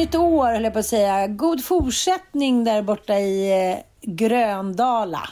[0.00, 1.26] Nytt år höll jag på att säga.
[1.26, 5.28] God fortsättning där borta i eh, Gröndala.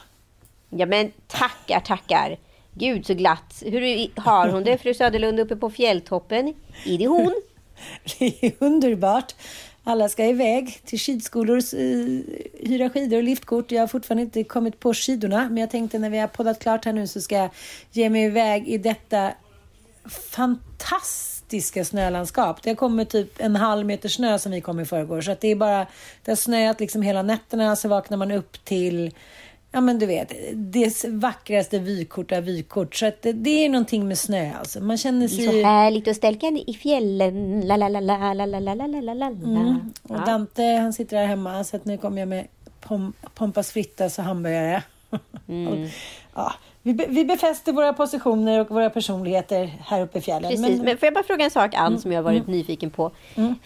[0.70, 2.38] Ja men tackar, tackar.
[2.74, 3.62] Gud så glatt.
[3.66, 6.54] Hur har hon det, fru Söderlund, uppe på fjälltoppen?
[6.86, 7.34] Är det hon?
[8.18, 9.34] Det är underbart.
[9.84, 12.20] Alla ska iväg till skidskolor, eh,
[12.68, 13.72] hyra skidor och liftkort.
[13.72, 16.84] Jag har fortfarande inte kommit på skidorna, men jag tänkte när vi har poddat klart
[16.84, 17.50] här nu så ska jag
[17.92, 19.32] ge mig iväg i detta
[20.04, 22.62] fantastiska snölandskap.
[22.62, 25.20] Det kommer typ en halv meter snö som vi kom i förrgår.
[25.20, 25.86] Så att det är bara,
[26.25, 29.14] det har snöat liksom hela nätterna så vaknar man upp till
[29.72, 32.94] Ja men du vet, det vackraste vykort av vykort.
[32.94, 34.81] Så att det, det är någonting med snö alltså.
[34.81, 35.47] Man känner Det är sig...
[35.62, 37.60] så härligt att stälka i fjällen.
[37.60, 39.26] La, la, la, la, la, la, la, la, la.
[39.26, 39.92] Mm.
[40.03, 40.25] Och Ja.
[40.26, 42.47] Dante han sitter här hemma så att nu kommer jag med
[42.81, 44.82] pom Pompas frittas och hamburgare.
[45.48, 45.88] Mm.
[46.34, 46.53] ja,
[46.88, 50.50] vi, be vi befäster våra positioner och våra personligheter här uppe i fjällen.
[50.50, 50.99] Precis, men...
[50.99, 53.10] får jag bara fråga en sak Ann som jag har varit nyfiken på?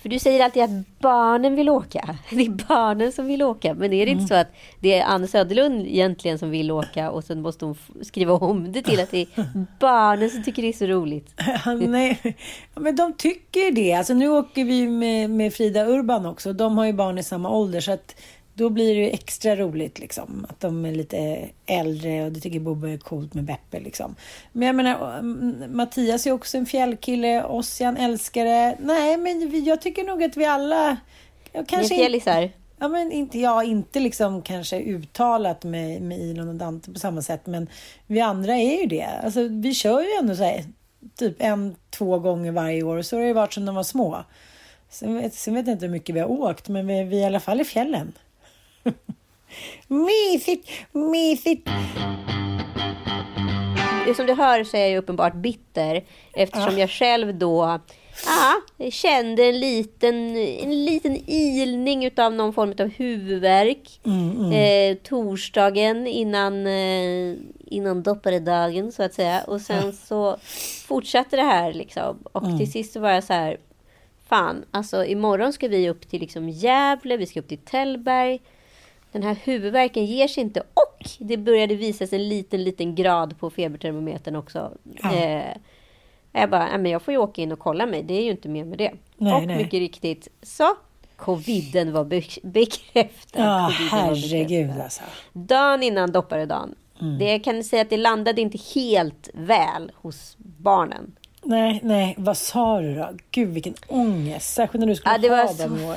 [0.03, 2.19] För du säger alltid att barnen vill åka.
[2.31, 3.75] Det är barnen som vill åka.
[3.75, 4.49] Men är det inte så att
[4.81, 8.83] det är Ann Söderlund egentligen som vill åka och sen måste hon skriva om det
[8.83, 9.27] till att det är
[9.81, 11.34] barnen som tycker det är så roligt?
[11.89, 12.37] Nej,
[12.75, 13.93] men de tycker det.
[13.93, 16.53] Alltså, nu åker vi med, med Frida Urban också.
[16.53, 17.81] De har ju barn i samma ålder.
[17.81, 18.15] Så att
[18.54, 20.46] då blir det ju extra roligt liksom.
[20.48, 24.16] Att de är lite äldre och det tycker Bobo är coolt med Beppe liksom.
[24.52, 27.44] Men jag menar, mm, Mattias är också en fjällkille.
[27.44, 28.76] Ossian älskar det.
[28.80, 30.86] Nej, men jag tycker nog att vi alla...
[30.86, 30.96] ja,
[31.52, 32.50] Ni är Kanske fjällisar?
[32.78, 37.22] Ja, men inte, ja, inte liksom kanske uttalat med, med Ilon och Dante på samma
[37.22, 37.68] sätt, men
[38.06, 39.08] vi andra är ju det.
[39.24, 40.64] Alltså, vi kör ju ändå så här,
[41.16, 43.82] typ en, två gånger varje år och så har det ju varit sedan de var
[43.82, 44.24] små.
[44.88, 47.22] Sen vet, sen vet jag inte hur mycket vi har åkt, men vi, vi är
[47.22, 48.12] i alla fall i fjällen.
[49.88, 51.69] Mysigt, mysigt.
[54.16, 57.81] Som du hör så är jag uppenbart bitter eftersom jag själv då
[58.26, 64.00] ja, kände en liten, en liten ilning utav någon form av huvudvärk.
[64.54, 67.36] Eh, torsdagen innan, eh,
[67.66, 69.42] innan dopparedagen så att säga.
[69.47, 70.36] Och sen så
[70.86, 72.18] fortsatte det här liksom.
[72.33, 73.56] Och till sist så var jag så här.
[74.28, 78.41] Fan, alltså imorgon ska vi upp till liksom Gävle, vi ska upp till Tällberg.
[79.12, 83.50] Den här huvudvärken ger sig inte och det började visas en liten, liten grad på
[83.50, 84.72] febertermometern också.
[85.03, 85.14] Ja.
[85.14, 85.56] Eh,
[86.32, 88.30] jag bara, "Nej, men jag får ju åka in och kolla mig, det är ju
[88.30, 88.92] inte mer med det.
[89.16, 89.56] Nej, och nej.
[89.56, 90.64] mycket riktigt, så
[91.16, 93.42] coviden var be- bekräftad.
[93.42, 94.82] Ja, var herregud bekräftad.
[94.82, 95.03] alltså.
[95.32, 96.74] Dagen innan dopparedagen.
[97.18, 101.16] Det kan säga att det landade inte helt väl hos barnen.
[101.44, 103.09] Nej, nej, vad sa du då?
[103.30, 105.97] Gud vilken ångest, särskilt när du skulle Ja, det ha var dem i så år.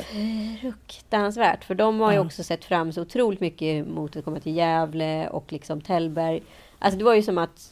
[0.61, 1.63] fruktansvärt.
[1.65, 5.27] För de har ju också sett fram så otroligt mycket mot att komma till Gävle
[5.29, 6.41] och liksom Tällberg.
[6.79, 7.71] Alltså det var ju som att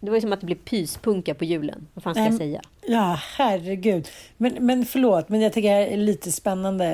[0.00, 1.86] det var ju som att det blev pyspunka på julen.
[1.94, 2.60] Vad fan ska jag säga?
[2.86, 4.08] Ja, herregud.
[4.36, 6.86] Men, men förlåt, men jag tycker det är lite spännande.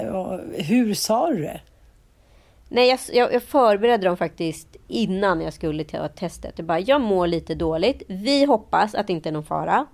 [0.55, 1.61] Hur sa du det?
[2.69, 6.53] Nej, jag, jag, jag förberedde dem faktiskt innan jag skulle ta testet.
[6.57, 8.03] Jag bara, jag mår lite dåligt.
[8.09, 9.87] Vi hoppas att det inte är någon fara.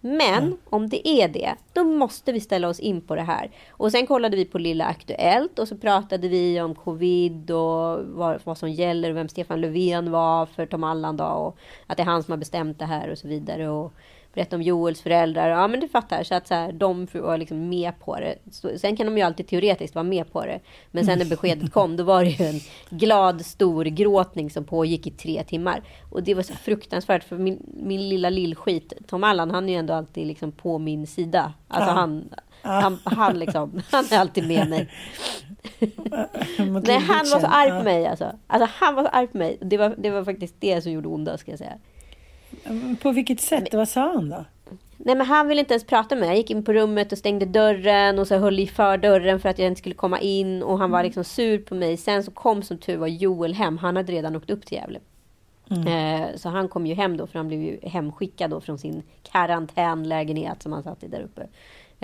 [0.00, 3.50] Men om det är det, då måste vi ställa oss in på det här.
[3.70, 8.40] Och sen kollade vi på Lilla Aktuellt och så pratade vi om covid och vad,
[8.44, 12.06] vad som gäller och vem Stefan Löfven var för Tom Allan och att det är
[12.06, 13.68] han som har bestämt det här och så vidare.
[13.68, 13.92] Och
[14.34, 15.48] berätta om Joels föräldrar.
[15.48, 16.22] Ja, men du fattar.
[16.22, 18.34] Så att så här, de var liksom med på det.
[18.50, 20.60] Så, sen kan de ju alltid teoretiskt vara med på det.
[20.90, 22.60] Men sen när beskedet kom, då var det ju en
[22.90, 25.82] glad stor gråtning som pågick i tre timmar.
[26.10, 29.78] Och det var så fruktansvärt, för min, min lilla lillskit, Tom Allan, han är ju
[29.78, 31.52] ändå alltid liksom på min sida.
[31.68, 31.94] Alltså Ja.
[31.94, 32.28] han,
[32.62, 34.88] han, han, liksom, han är alltid med mig.
[36.58, 38.32] Nej, han var så arg på mig alltså.
[38.46, 39.58] Alltså han var så arg på mig.
[39.60, 41.78] Det var, det var faktiskt det som gjorde onda, ska jag säga.
[42.64, 43.74] Men På vilket sätt?
[43.74, 44.44] Vad sa han då?
[44.96, 46.28] Nej men han ville inte ens prata med mig.
[46.28, 49.48] Jag gick in på rummet och stängde dörren och så höll i för dörren för
[49.48, 50.62] att jag inte skulle komma in.
[50.62, 51.96] Och han var liksom sur på mig.
[51.96, 53.78] Sen så kom som tur var Joel hem.
[53.78, 55.00] Han hade redan åkt upp till Gävle.
[55.70, 59.02] Eh, så han kom ju hem då för han blev ju hemskickad då från sin
[59.22, 61.46] karantänlägenhet som han satt i där uppe.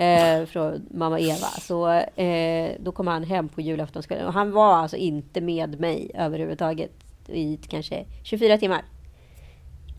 [0.03, 1.47] Eh, från mamma Eva.
[1.61, 4.27] Så eh, då kom han hem på julaftonskvällen.
[4.27, 6.91] Och han var alltså inte med mig överhuvudtaget
[7.27, 8.81] i kanske 24 timmar.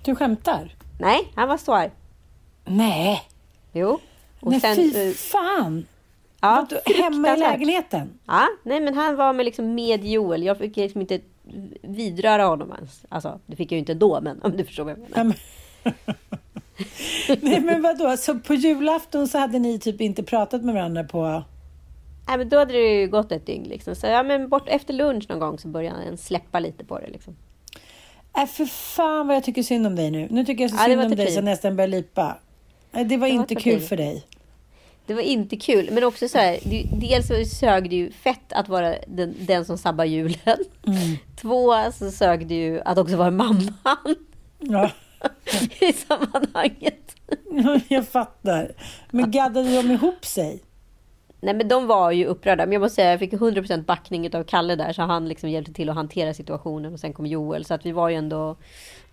[0.08, 0.75] Du skämtar?
[0.99, 1.90] Nej, han var så arg.
[2.64, 3.22] Nej,
[3.72, 4.00] Jo.
[4.40, 5.87] Och Nej sen, fy eh, fan!
[6.40, 8.19] Ja, Vadå, hemma i lägenheten?
[8.26, 10.43] Ja, nej men han var med, liksom med Joel.
[10.43, 11.20] Jag fick liksom inte
[11.82, 13.05] vidröra honom ens.
[13.08, 15.37] Alltså, det fick jag ju inte då, men om du förstår vad jag menar.
[17.40, 21.43] Nej men vadå, så på julafton så hade ni typ inte pratat med varandra på...
[22.28, 23.64] Nej, men då hade det ju gått ett dygn.
[23.64, 23.94] Liksom.
[23.94, 27.10] Så ja, men bort efter lunch någon gång så började han släppa lite på det.
[27.10, 27.37] Liksom.
[28.37, 30.29] Äh, för fan vad jag tycker synd om dig nu.
[30.31, 32.39] Nu tycker jag så Ja, synd om dig så jag nästan börjar lipa.
[32.91, 34.25] Nej, Det var Det inte kul för dig.
[35.07, 36.59] Det var inte kul, men också så här.
[37.01, 40.59] Dels sög det ju fett att vara den, den som sabbar julen.
[41.41, 43.75] Två så sög det ju att också vara mamman
[44.59, 44.91] Ja,
[45.81, 47.15] i sammanhanget.
[47.89, 48.73] jag fattar.
[49.11, 50.61] Men gaddade de ihop sig?
[51.40, 52.67] Nej men de var ju upprörda.
[52.67, 54.93] Men jag måste säga jag fick 100% backning av Kalle där.
[54.93, 56.93] Så han liksom hjälpte till att hantera situationen.
[56.93, 57.64] Och sen kom Joel.
[57.64, 58.56] Så att vi var ju ändå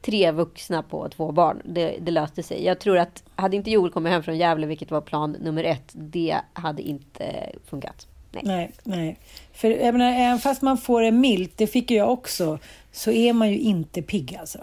[0.01, 1.62] tre vuxna på två barn.
[1.66, 2.66] Det, det löste sig.
[2.66, 5.92] Jag tror att hade inte Joel kommit hem från Gävle, vilket var plan nummer ett.
[5.94, 8.07] Det hade inte funkat.
[8.31, 8.44] Nej.
[8.45, 9.19] Nej, nej.
[9.54, 12.60] För jag menar, även fast man får det milt, det fick ju jag också,
[12.92, 14.60] så är man ju inte pigg alltså.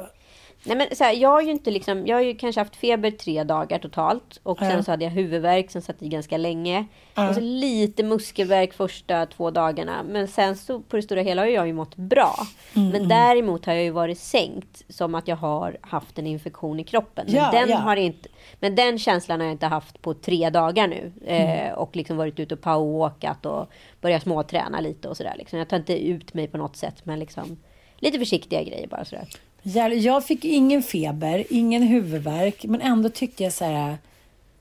[0.64, 3.10] Nej men så här, jag har ju inte liksom, jag har ju kanske haft feber
[3.10, 4.40] tre dagar totalt.
[4.42, 4.82] Och sen Ja.
[4.82, 6.86] så hade jag huvudvärk som satt i ganska länge.
[7.14, 7.28] Ja.
[7.28, 10.02] Och så lite muskelvärk första två dagarna.
[10.02, 12.34] Men sen så på det stora hela har jag ju mått bra.
[12.76, 16.80] Mm, men däremot har jag ju varit sänkt som att jag har haft en infektion
[16.80, 17.24] i kroppen.
[17.26, 17.76] Men, Ja, den, ja.
[17.76, 18.28] Har inte,
[18.60, 21.12] men den känslan har jag inte haft på tre dagar nu.
[21.26, 21.66] Mm.
[21.68, 23.70] Eh, och liksom varit ute och powerwalkat och
[24.00, 25.34] börjat småträna lite och sådär.
[25.38, 25.58] Liksom.
[25.58, 26.94] Jag tar inte ut mig på något sätt.
[27.04, 27.56] Men liksom
[27.98, 29.28] lite försiktiga grejer bara sådär.
[29.62, 33.98] Jag, fick ingen feber, ingen huvudvärk, men ändå tyckte jag så här...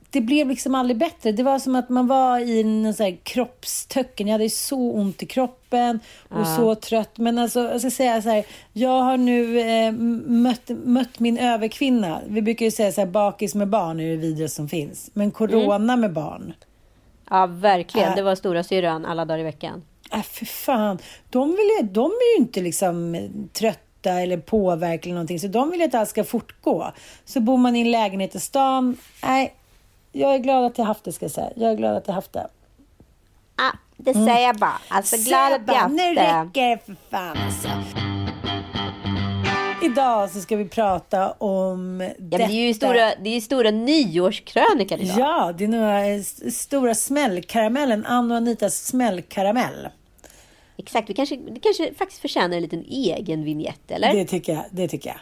[0.10, 1.32] Det blev liksom aldrig bättre.
[1.32, 4.28] Det var som att man var i en så här kroppstöcken.
[4.28, 6.00] Jag hade så ont i kroppen
[6.30, 7.18] och så trött.
[7.18, 8.46] Men alltså, jag ska säga så här.
[8.74, 12.22] Jag har nu eh, mött, mött min överkvinna.
[12.28, 15.10] Vi brukar ju säga så här, bakis med barn är det vidrigaste som finns.
[15.14, 16.54] Men corona med barn.
[17.30, 18.10] Ja, verkligen.
[18.10, 18.16] Äh.
[18.16, 19.84] Det var stora syrran alla dagar i veckan.
[20.14, 20.98] Äh, för fan.
[21.30, 23.30] De, vill ju, de är ju inte liksom eh,
[24.02, 25.40] trötta eller påverkade eller någonting.
[25.40, 26.92] Så de vill ju att allt ska fortgå.
[27.26, 28.98] Så bor man i en lägenhet i stan.
[29.24, 29.54] Nej,
[30.12, 31.50] jag är glad att jag haft det ska jag säga.
[31.56, 32.48] Jag är glad att jag haft det.
[33.56, 34.82] Ah, det säger jag bara.
[34.88, 37.70] Alltså glad att jag haft Nu räcker det för fan alltså.
[39.84, 42.78] Idag så ska vi prata om Ja, men det är ju detta.
[42.78, 45.20] stora, det är stora nyårskrönikan idag.
[45.20, 48.06] Ja, det är några stora smällkaramellen.
[48.06, 49.88] Ann och Anitas smällkaramell.
[50.84, 54.14] Exakt, vi kanske, det kanske faktiskt förtjänar en liten egen vignett, eller?
[54.14, 54.64] Det tycker jag.
[54.72, 55.20] Det tycker jag.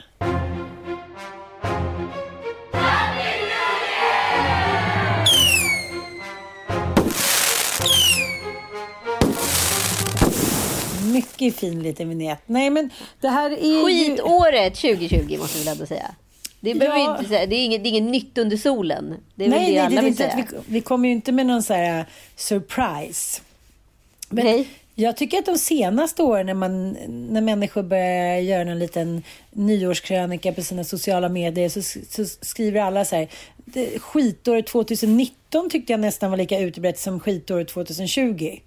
[11.13, 12.41] Mycket fin liten vignett.
[12.45, 12.89] Nej, men
[13.21, 13.85] det här är ju...
[13.85, 16.11] Skitåret 2020 måste vi väl ändå säga.
[16.59, 17.19] Det, Ja.
[17.19, 19.15] inte det, är inget, det är inget nytt under solen.
[19.35, 20.45] Det är väl Nej, det nej, alla det vill inte säga.
[20.67, 23.41] vi, vi kommer ju inte med någon så här surprise.
[24.29, 24.67] Men Nej.
[24.99, 30.53] Jag tycker att de senaste åren när, man, när människor börjar göra en liten nyårskrönika
[30.53, 33.27] på sina sociala medier så, så skriver alla så här.
[33.99, 38.59] Skitåret 2019 tyckte jag nästan var lika utbrett som skitåret 2020.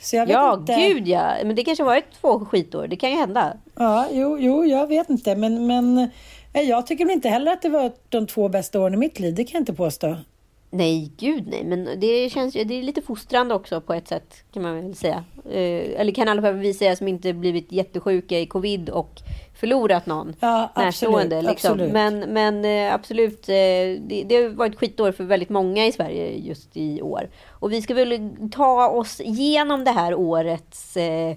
[0.00, 0.74] Så jag vet ja, inte.
[0.74, 1.34] gud ja.
[1.44, 2.86] Men det kanske varit två skitår.
[2.86, 3.56] Det kan ju hända.
[3.74, 5.36] Ja, jo, jo jag vet inte.
[5.36, 6.10] Men, men
[6.52, 9.34] jag tycker inte heller att det var de två bästa åren i mitt liv.
[9.34, 10.16] Det kan jag inte påstå.
[10.76, 11.64] Nej, gud nej.
[11.64, 14.94] Men det känns ju, det är lite fostrande också på ett sätt kan man väl
[14.94, 15.24] säga.
[15.50, 19.20] Eh, eller kan i alla fall vi säga som inte blivit jättesjuka i covid och
[19.54, 21.36] förlorat någon ja, närstående.
[21.36, 21.72] Absolut, liksom.
[21.72, 21.92] absolut.
[21.92, 26.38] Men, men eh, absolut, eh, det, det har varit skitår för väldigt många i Sverige
[26.38, 27.28] just i år.
[27.50, 31.36] Och vi ska väl ta oss igenom det här årets eh,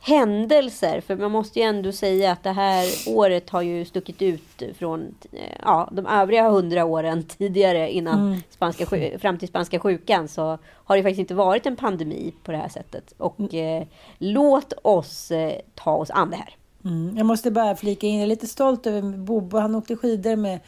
[0.00, 1.00] händelser.
[1.00, 5.14] För man måste ju ändå säga att det här året har ju stuckit ut från
[5.62, 8.42] ja, de övriga hundra åren tidigare innan mm.
[8.50, 8.86] spanska,
[9.18, 12.68] fram till spanska sjukan så har det faktiskt inte varit en pandemi på det här
[12.68, 13.12] sättet.
[13.18, 13.82] Och mm.
[13.82, 13.88] eh,
[14.18, 16.56] låt oss eh, ta oss an det här.
[16.84, 17.16] Mm.
[17.16, 19.58] Jag måste bara flika in, jag är lite stolt över Bobo.
[19.58, 20.60] Han åkte skidor med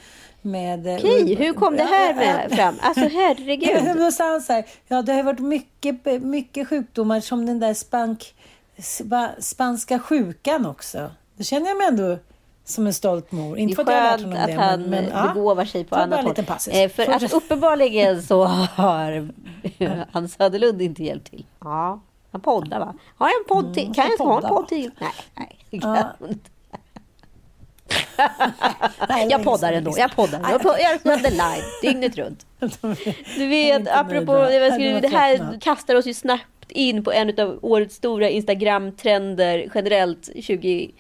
[0.42, 0.87] med...
[0.87, 2.75] Eh, Okej, hur kom det här med fram?
[2.80, 3.97] Alltså herregud.
[3.97, 7.75] Då sa han så här, ja det har varit mycket, mycket sjukdomar som den där
[7.75, 8.35] spank spa,
[9.38, 11.11] spanska sjukan också.
[11.37, 12.18] Då känner jag mig ändå
[12.64, 13.58] som en stolt mor.
[13.58, 14.52] Inte för att jag har lärt honom det.
[14.52, 16.35] han men, men, begåvar sig på annat håll.
[16.70, 19.28] Eh, för att uppenbarligen så har
[20.12, 21.47] Hans Söderlund inte hjälpt till.
[21.61, 22.00] Ja,
[22.32, 22.94] han poddar va?
[23.16, 23.82] Har jag en podd till?
[23.82, 24.90] Mm, kan jag ha en podd till?
[24.99, 26.50] Nej, nej, det kan jag inte.
[29.30, 29.94] jag poddar ändå.
[29.97, 30.50] Jag poddar.
[30.50, 32.47] Jag, poddar, jag sänder live dygnet runt.
[33.37, 38.29] Du vet, apropå, det här kastar oss ju snabbt in på en av årets stora
[38.29, 40.93] Instagram-trender generellt 2020.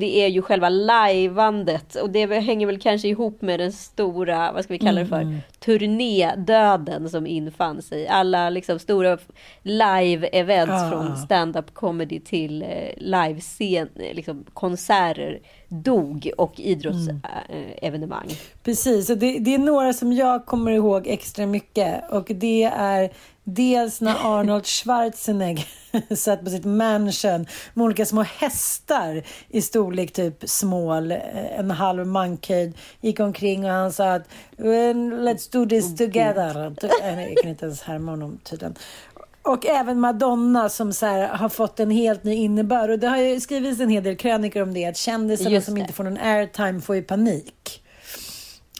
[0.00, 4.64] Det är ju själva lajvandet och det hänger väl kanske ihop med den stora, vad
[4.64, 5.38] ska vi kalla det för, mm.
[5.60, 8.08] turnédöden som infann sig.
[8.08, 9.18] Alla liksom stora
[9.62, 10.90] live-events ah.
[10.90, 15.40] från stand-up comedy till eh, live-scen, liksom konserter
[15.72, 18.24] dog och idrottsevenemang.
[18.24, 18.36] Mm.
[18.62, 23.10] Precis, och det, det, är några som jag kommer ihåg extra mycket och det är
[23.44, 25.66] Dels när Arnold Schwarzenegger
[26.16, 32.06] satt på sitt mansion med olika små hästar i storlek typ small, eh, en halv
[32.06, 36.74] mankhöjd, gick omkring och han sa att let's do this together.
[37.02, 38.74] Jag kan inte ens härma honom tydligen.
[39.42, 42.90] Och även Madonna som så här, har fått en helt ny innebörd.
[42.90, 45.92] Och det har ju skrivits en hel del krönikor om det, att kändisarna som inte
[45.92, 47.82] får någon airtime får ju panik.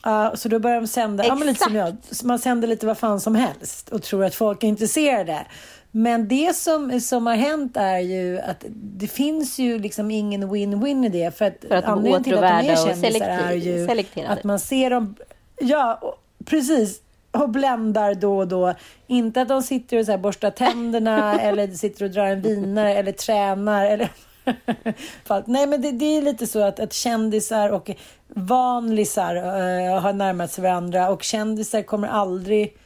[0.06, 2.98] Uh, så då börjar de sända, ja, men lite som jag, man sänder lite vad
[2.98, 5.46] fan som helst och tror att folk är intresserade.
[5.90, 11.06] Men det som, som har hänt är ju att det finns ju liksom ingen win-win
[11.06, 11.38] i det.
[11.38, 13.88] För att, för att anledningen till att de är kändisar är ju
[14.26, 15.14] att man ser dem...
[15.60, 17.01] Ja, precis.
[17.32, 18.74] Och bländar då och då.
[19.06, 22.94] Inte att de sitter och så här borstar tänderna eller sitter och drar en vinare
[22.94, 23.84] eller tränar.
[23.84, 24.08] Eller
[25.46, 27.90] Nej, men det, det, är lite så att, att kändisar och
[28.28, 32.76] vanlisar uh, har närmat sig varandra och kändisar kommer aldrig...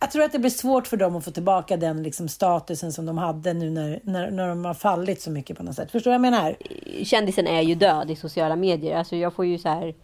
[0.00, 3.06] Jag tror att det blir svårt för dem att få tillbaka den liksom, statusen som
[3.06, 5.90] de hade nu när, när, när de har fallit så mycket på något sätt.
[5.90, 6.56] Förstår du vad jag menar?
[7.04, 8.96] Kändisen är ju död i sociala medier.
[8.96, 9.94] Alltså jag får ju så här...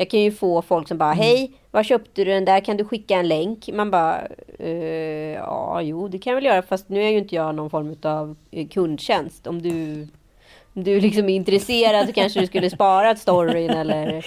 [0.00, 1.24] Jag kan ju få folk som bara, mm.
[1.24, 2.60] hej, var köpte du den där?
[2.60, 3.68] Kan du skicka en länk?
[3.72, 4.26] Man bara,
[4.58, 7.70] eh, ja, jo, det kan jag väl göra, fast nu är ju inte jag någon
[7.70, 9.46] form av eh, kundtjänst.
[9.46, 10.08] Om du
[10.72, 14.26] du liksom är intresserad kanske du skulle sparat storyn eller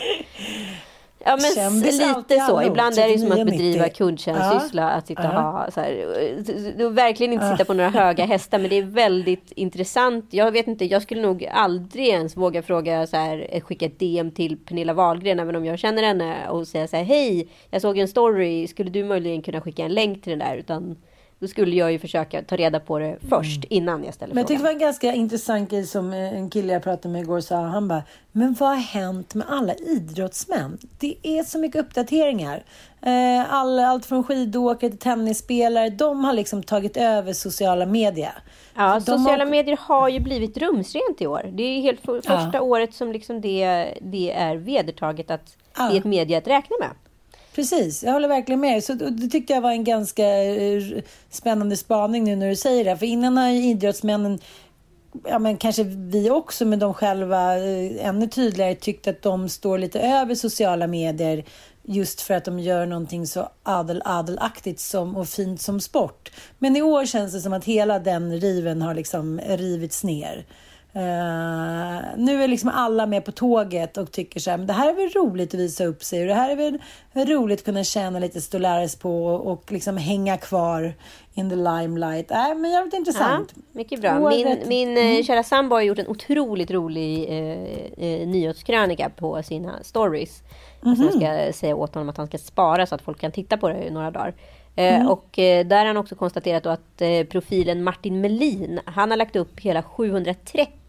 [1.25, 2.63] Ja men lite så.
[2.63, 4.81] Ibland är det som att bedriva kundtjänstsyssla.
[4.81, 4.89] Ja.
[4.89, 8.59] Att sitta och ha så här, verkligen inte sitta på några höga hästar.
[8.59, 10.25] Men det är väldigt intressant.
[10.29, 14.31] Jag vet inte, jag skulle nog aldrig ens våga fråga så här, skicka ett DM
[14.31, 15.39] till Pernilla Wahlgren.
[15.39, 18.67] Även om jag känner henne och säga så här, hej, jag såg en story.
[18.67, 20.55] Skulle du möjligen kunna skicka en länk till den där?
[20.55, 20.97] Utan
[21.41, 23.67] då skulle jag ju försöka ta reda på det först mm.
[23.69, 24.57] innan jag ställer men jag frågan.
[24.57, 27.55] Tyckte det var en ganska intressant grej som en kille jag pratade med igår sa.
[27.55, 30.77] Han bara, men vad har hänt med alla idrottsmän?
[30.99, 32.63] Det är så mycket uppdateringar.
[33.01, 35.89] Eh, all, allt från skidåkare till tennisspelare.
[35.89, 38.33] De har liksom tagit över sociala medier.
[38.75, 39.51] Ja, de sociala har...
[39.51, 41.49] medier har ju blivit rumsrent i år.
[41.53, 42.61] Det är helt för, första ja.
[42.61, 45.83] året som liksom det, det är vedertaget att ja.
[45.83, 46.89] det är ett medie att räkna med.
[47.55, 48.83] Precis, jag håller verkligen med.
[48.83, 50.81] Så det tyckte jag var en ganska eh,
[51.29, 52.97] spännande spaning nu när du säger det.
[52.97, 54.39] För innan har idrottsmännen,
[55.27, 59.77] ja men kanske vi också, men de själva eh, ännu tydligare tyckt att de står
[59.77, 61.45] lite över sociala medier
[61.83, 66.31] just för att de gör någonting så adel-adelaktigt som, och fint som sport.
[66.59, 70.45] Men i år känns det som att hela den riven har liksom rivits ner.
[70.95, 71.01] Uh,
[72.17, 74.93] nu är liksom alla med på tåget och tycker så här, men det här är
[74.93, 76.79] väl roligt att visa upp sig och det här är väl
[77.27, 80.93] roligt att kunna tjäna lite stolares på och, och liksom hänga kvar
[81.33, 82.31] in the limelight.
[82.31, 83.53] Äh, men jävligt intressant.
[83.55, 84.29] Ja, mycket bra.
[84.29, 85.23] Min, min mm.
[85.23, 90.43] kära sambo har gjort en otroligt rolig eh, eh, nyhetskrönika på sina stories.
[90.83, 91.09] Mm -hmm.
[91.09, 93.69] Sen ska säga åt honom att han ska spara så att folk kan titta på
[93.69, 94.33] det i några dagar.
[94.75, 95.07] Eh, mm.
[95.07, 99.35] Och eh, där har han också konstaterat att eh, profilen Martin Melin, han har lagt
[99.35, 100.80] upp hela 730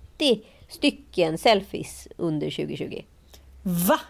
[0.68, 3.02] stycken selfies under 2020.
[3.62, 4.00] Va?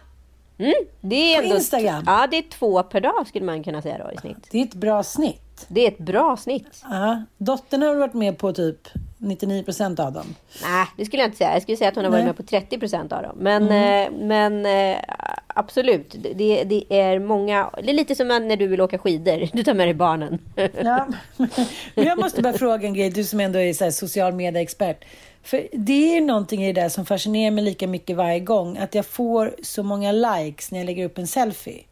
[0.58, 2.04] Mm, det är På ändå, Instagram?
[2.06, 4.48] Ja, det är två per dag skulle man kunna säga då i snitt.
[4.50, 5.51] Det är ett bra snitt.
[5.68, 6.84] Det är ett bra snitt.
[6.90, 7.22] Ja.
[7.38, 8.88] Dottern har varit med på typ
[9.22, 10.34] 99 procent av dem.
[10.62, 11.52] Nej, det skulle jag inte säga.
[11.52, 13.36] Jag skulle säga att hon har varit med på 30 procent av dem.
[13.38, 14.14] Men, mm.
[14.14, 14.98] eh, men eh,
[15.46, 17.70] absolut, det, det, är många.
[17.82, 19.48] Det är lite som när du vill åka skidor.
[19.56, 20.38] Du tar med dig barnen.
[20.82, 21.06] ja.
[21.94, 23.10] Men jag måste bara fråga en grej.
[23.10, 25.04] Du som ändå är så social media-expert.
[25.42, 28.78] För det är någonting i det där som fascinerar mig lika mycket varje gång.
[28.78, 31.82] Att jag får så många likes när jag lägger upp en selfie.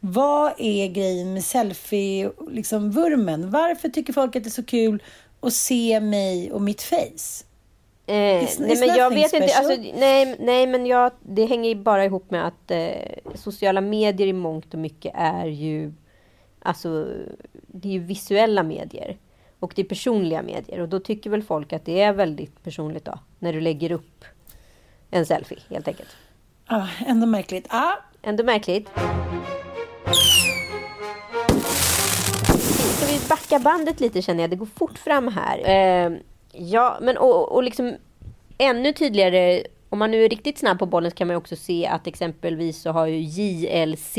[0.00, 2.54] Vad är grejen med selfie-vurmen?
[2.54, 5.02] Liksom, Varför tycker folk att det är så kul
[5.40, 7.44] att se mig och mitt face?
[8.06, 9.54] Eh, it's, nej, men jag vet inte.
[9.54, 14.32] Alltså, nej, nej, men jag, det hänger bara ihop med att eh, sociala medier i
[14.32, 15.92] mångt och mycket är ju...
[16.62, 17.06] Alltså,
[17.66, 19.16] det är ju visuella medier.
[19.58, 20.80] Och det är personliga medier.
[20.80, 23.18] Och då tycker väl folk att det är väldigt personligt då.
[23.38, 24.24] När du lägger upp
[25.10, 26.08] en selfie, helt enkelt.
[26.68, 27.66] Ja, ah, ändå märkligt.
[27.70, 27.92] Ah.
[28.22, 28.88] Ändå märkligt.
[33.48, 34.50] Backa bandet lite känner jag?
[34.50, 35.58] Det går fort fram här.
[35.58, 36.12] Eh,
[36.52, 37.96] ja, men och, och liksom
[38.58, 41.86] ännu tydligare om man nu är riktigt snabb på bollen så kan man också se
[41.86, 44.16] att exempelvis så har ju JLC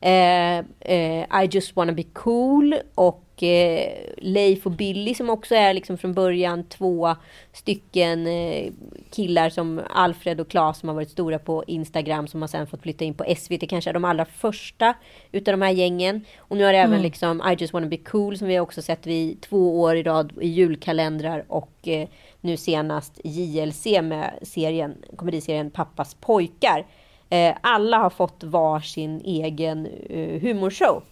[0.00, 5.74] eh, eh, I just wanna be cool och eh, Leif och Billy som också är
[5.74, 7.16] liksom från början två
[7.52, 8.72] stycken eh,
[9.10, 12.82] killar som Alfred och Claes som har varit stora på Instagram som har sen fått
[12.82, 13.68] flytta in på SVT.
[13.68, 14.94] Kanske är de allra första
[15.32, 16.24] utav de här gängen.
[16.38, 16.92] Och nu har mm.
[16.92, 20.02] även liksom I just wanna be cool som vi också sett vid två år i
[20.02, 22.08] rad i julkalendrar och eh,
[22.40, 26.86] nu senast JLC med serien, komediserien Pappas pojkar.
[27.28, 31.02] Eh, alla har fått varsin egen uh, humorshow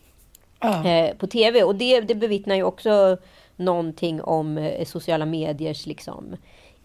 [0.61, 1.63] eh, på tv.
[1.63, 3.17] Och det, det bevittnar ju också
[3.57, 6.37] någonting om eh, sociala mediers liksom,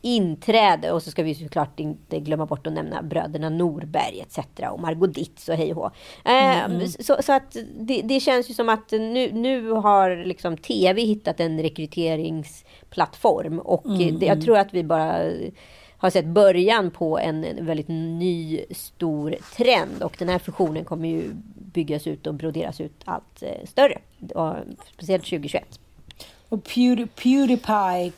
[0.01, 0.91] inträde.
[0.91, 4.39] Och så ska vi såklart inte glömma bort att nämna bröderna Norberg etc.
[4.71, 5.91] Och Margot Ditz och hej och
[6.25, 6.87] eh, mm.
[6.87, 11.39] så, så, att det, det, känns ju som att nu, nu har liksom tv hittat
[11.39, 13.59] en rekryteringsplattform.
[13.59, 14.19] Och mm.
[14.19, 15.31] det, jag tror att vi bara
[15.97, 20.03] har sett början på en väldigt ny stor trend.
[20.03, 21.31] Och den här fusionen kommer ju
[21.75, 23.97] byggas ut och broderas ut allt eh, större.
[24.35, 24.55] Och
[24.93, 25.79] speciellt 2021.
[26.49, 28.11] Och Pewdie, Pewdiepie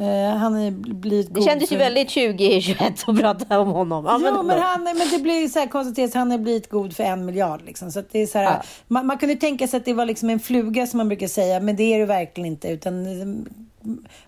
[0.00, 1.76] Uh, han är blivit Det kändes för...
[1.76, 4.04] ju väldigt 2021 att prata om honom.
[4.04, 6.96] Ja, jo, men, men, han, men det blir så här konstaterat han har blivit god
[6.96, 7.62] för en miljard.
[7.64, 7.92] Liksom.
[7.92, 8.62] Så det är så här, ja.
[8.88, 11.60] man, man kunde tänka sig att det var liksom en fluga som man brukar säga,
[11.60, 12.68] men det är det verkligen inte.
[12.68, 13.06] Utan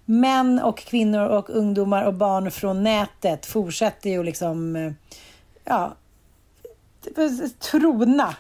[0.05, 4.92] män och kvinnor och ungdomar och barn från nätet fortsätter ju liksom, eh,
[5.64, 5.94] ja,
[7.59, 8.37] trona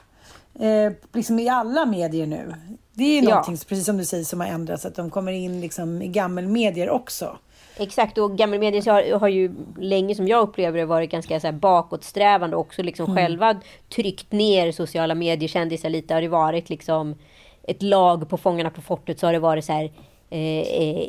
[0.60, 2.54] eh, liksom i alla medier nu.
[2.92, 3.30] Det är ju ja.
[3.30, 6.90] någonting, precis som du säger, som har ändrats, att de kommer in liksom i gammelmedier
[6.90, 7.38] också.
[7.76, 11.52] Exakt, och gammelmedier har, har ju länge som jag upplever det varit ganska så här
[11.52, 13.16] bakåtsträvande och också liksom mm.
[13.16, 13.60] själva
[13.94, 16.14] tryckt ner sociala medier-kändisar lite.
[16.14, 17.14] Har det varit liksom
[17.62, 19.92] ett lag på Fångarna på fortet så har det varit så här
[20.30, 21.08] eh, eh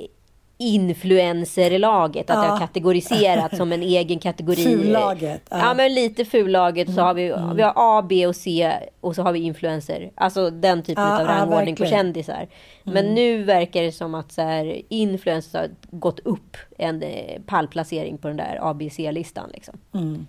[0.58, 2.30] influencerlaget.
[2.30, 2.42] Att ja.
[2.42, 4.64] det har kategoriserats som en egen kategori.
[4.64, 5.42] Fullaget.
[5.50, 5.60] Ja.
[5.60, 6.94] ja, men lite fullaget.
[6.94, 7.56] Så har vi, mm.
[7.56, 10.12] vi har A, B och C och så har vi influencer.
[10.16, 12.36] Alltså den typen ja, av rangordning på kändisar.
[12.36, 12.48] Mm.
[12.84, 18.18] Men nu verkar det som att så här, influencers har gått upp en eh, pallplacering
[18.18, 19.50] på den där A, B, C-listan.
[19.54, 19.78] Liksom.
[19.94, 20.28] Mm.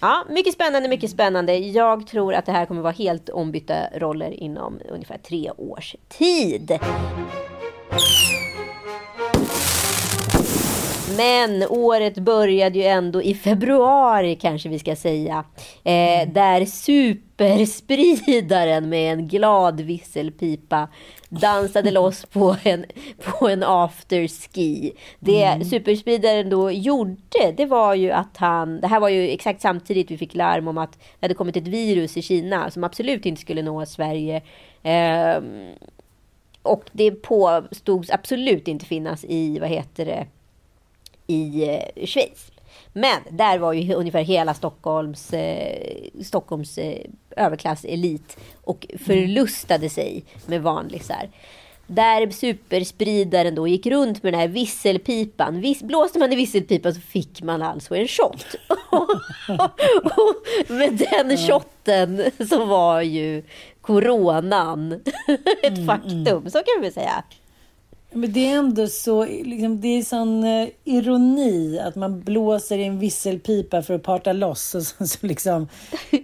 [0.00, 1.56] Ja, mycket spännande, mycket spännande.
[1.56, 6.78] Jag tror att det här kommer vara helt ombytta roller inom ungefär tre års tid.
[11.16, 15.44] Men året började ju ändå i februari kanske vi ska säga.
[15.84, 20.88] Eh, där superspridaren med en glad visselpipa
[21.28, 22.84] dansade loss på en,
[23.24, 24.92] på en afterski.
[25.20, 25.64] Det mm.
[25.64, 28.80] superspridaren då gjorde, det var ju att han...
[28.80, 31.68] Det här var ju exakt samtidigt vi fick larm om att det hade kommit ett
[31.68, 34.42] virus i Kina som absolut inte skulle nå Sverige.
[34.82, 35.36] Eh,
[36.62, 40.26] och det påstods absolut inte finnas i, vad heter det,
[41.26, 42.50] i eh, Schweiz.
[42.92, 47.06] Men där var ju ungefär hela Stockholms, eh, Stockholms eh,
[47.36, 51.30] överklasselit och förlustade sig med vanlisar.
[51.86, 55.60] där superspridaren då gick runt med den här visselpipan.
[55.60, 58.46] Vis, blåste man i visselpipan så fick man alltså en shot.
[60.16, 63.42] och med den shotten så var ju
[63.80, 64.92] coronan
[65.62, 66.26] ett mm, faktum.
[66.26, 66.50] Mm.
[66.50, 67.24] Så kan vi säga.
[68.16, 72.84] Men det är ändå så, liksom, det är sån eh, ironi att man blåser i
[72.84, 74.74] en visselpipa för att parta loss.
[74.74, 75.68] Och så, så liksom,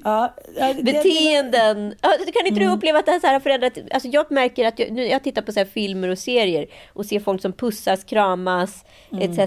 [0.04, 0.34] ja,
[0.82, 1.94] Beteenden.
[2.00, 2.68] Ja, kan inte mm.
[2.68, 3.78] du uppleva att det här har förändrat?
[3.90, 7.20] Alltså jag märker att jag, nu, jag tittar på så filmer och serier och ser
[7.20, 9.30] folk som pussas, kramas mm.
[9.30, 9.38] etc.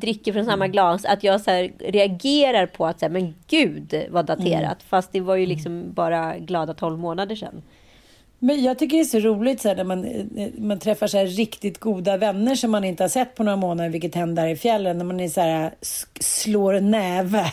[0.00, 0.72] Dricker från samma mm.
[0.72, 1.04] glas.
[1.04, 4.62] Att jag så här, reagerar på att så här, men gud vad daterat.
[4.62, 4.88] Mm.
[4.88, 7.62] Fast det var ju liksom bara glada tolv månader sedan.
[8.38, 11.18] Men jag tycker det är så roligt så här, när man, eh, man träffar så
[11.18, 14.56] här, riktigt goda vänner som man inte har sett på några månader, vilket händer i
[14.56, 15.74] fjällen, när man är så här,
[16.20, 17.52] slår näve.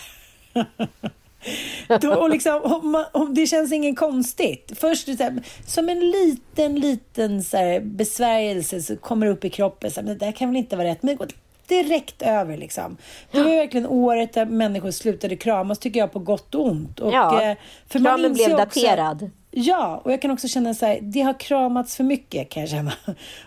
[2.02, 4.72] Då, och liksom, om man, om det känns inget konstigt.
[4.80, 9.50] Först så här, som en liten, liten så här, besvärjelse så kommer det upp i
[9.50, 9.92] kroppen.
[9.92, 11.04] Så här, det där kan väl inte vara rätt.
[11.04, 11.28] Men det går
[11.68, 12.58] direkt över.
[12.58, 12.98] Liksom.
[13.32, 17.00] Det var verkligen året där människor slutade kramas, tycker jag, på gott och ont.
[17.00, 19.30] Och, ja, eh, för kramen blev daterad.
[19.58, 22.70] Ja, och jag kan också känna så här, det har kramats för mycket kan jag
[22.70, 22.94] känna.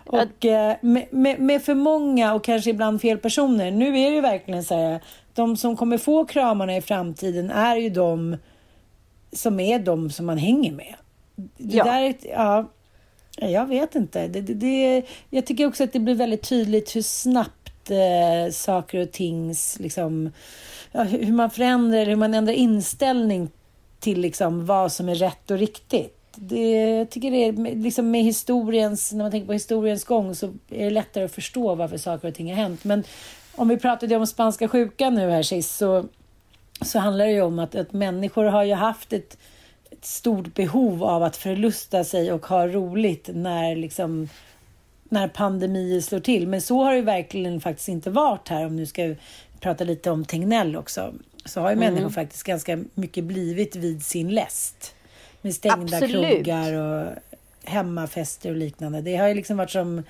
[0.05, 3.71] Och eh, med, med, med, för många och kanske ibland fel personer.
[3.71, 7.75] Nu är det ju verkligen så här, de som kommer få kramarna i framtiden är
[7.75, 8.37] ju de
[9.31, 10.95] som är de som man hänger med.
[11.57, 11.83] Det ja.
[11.83, 12.65] Där, ja,
[13.37, 14.27] jag vet inte.
[14.27, 19.01] Det, det, det, jag tycker också att det blir väldigt tydligt hur snabbt eh, saker
[19.01, 20.31] och tings, liksom,
[20.91, 23.49] ja, hur man förändrar, hur man ändrar inställning
[23.99, 26.15] till liksom vad som är rätt och riktigt.
[26.35, 30.47] Det, jag tycker det är liksom med historiens, när man tänker på historiens gång så
[30.69, 32.83] är det lättare att förstå varför saker och ting har hänt.
[32.83, 33.03] Men
[33.55, 36.05] om vi pratade om spanska sjukan nu här sist så,
[36.81, 39.37] så handlar det ju om att, att människor har ju haft ett,
[39.91, 44.29] ett stort behov av att förlusta sig och ha roligt när liksom
[45.09, 46.47] när pandemier slår till.
[46.47, 49.15] Men så har det verkligen faktiskt inte varit här om nu ska
[49.59, 51.13] prata lite om Tegnell också
[51.45, 51.93] så har ju mm.
[51.93, 54.95] människor faktiskt ganska mycket blivit vid sin läst.
[55.41, 56.11] Med stängda Absolut.
[56.11, 57.13] krogar och
[57.63, 59.01] hemmafester och liknande.
[59.01, 60.03] Det har ju liksom varit som...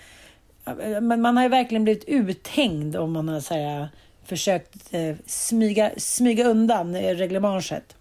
[1.01, 3.89] Men man har ju verkligen blivit uthängd om man har så här,
[4.23, 7.95] försökt eh, smyga, smyga undan reglementet.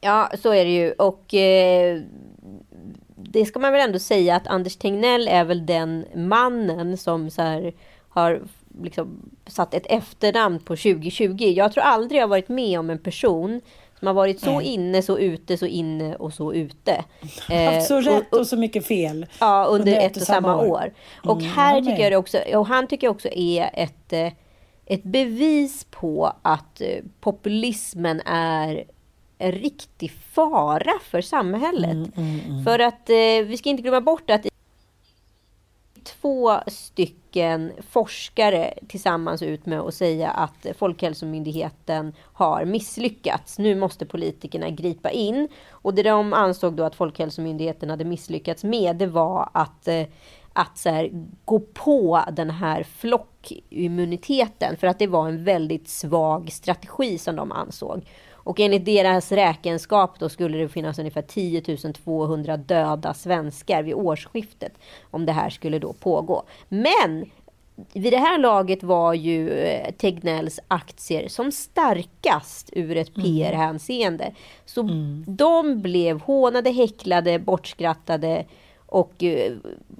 [0.00, 0.92] Ja, så är det ju.
[0.92, 2.02] Och eh,
[3.16, 7.42] det ska man väl ändå säga att Anders Tegnell är väl den mannen som så
[7.42, 7.72] här,
[8.08, 8.42] har
[8.82, 11.34] liksom satt ett efternamn på 2020.
[11.56, 13.60] Jag tror aldrig jag varit med om en person
[13.98, 17.04] som har varit så inne, så ute, så inne och så ute.
[17.48, 19.26] Haft så eh, rätt och, och, så mycket fel.
[19.40, 20.66] Ja, under, under ett och samma år.
[20.66, 20.92] år.
[21.24, 24.32] Och mm, här tycker jag det också, och han tycker jag också är ett, eh,
[24.86, 28.84] ett bevis på att eh, populismen är
[29.38, 31.92] en riktig fara för samhället.
[31.92, 32.64] Mm, mm, mm.
[32.64, 33.10] för att
[33.46, 34.46] vi ska inte glömma bort att
[36.04, 43.58] två stycken forskare tillsammans ut med att säga att Folkhälsomyndigheten har misslyckats.
[43.58, 45.48] Nu måste politikerna gripa in.
[45.70, 50.04] Och det de ansåg då att Folkhälsomyndigheten hade misslyckats med, det var att eh,
[50.52, 51.10] att så här,
[51.44, 54.76] gå på den här flockimmuniteten.
[54.76, 58.06] För att det var en väldigt svag strategi som de ansåg.
[58.48, 64.72] Och enligt deras räkenskap då skulle det finnas ungefär 10 200 döda svenskar vid årsskiftet
[65.10, 66.42] om det här skulle då pågå.
[66.68, 67.30] Men
[67.92, 73.26] vid det här laget var ju eh, Tegnells aktier som starkast ur ett mm.
[73.26, 74.32] PR-hänseende.
[74.64, 75.24] Så mm.
[75.26, 78.44] de blev hånade, häcklade, bortskrattade
[78.88, 79.52] och eh,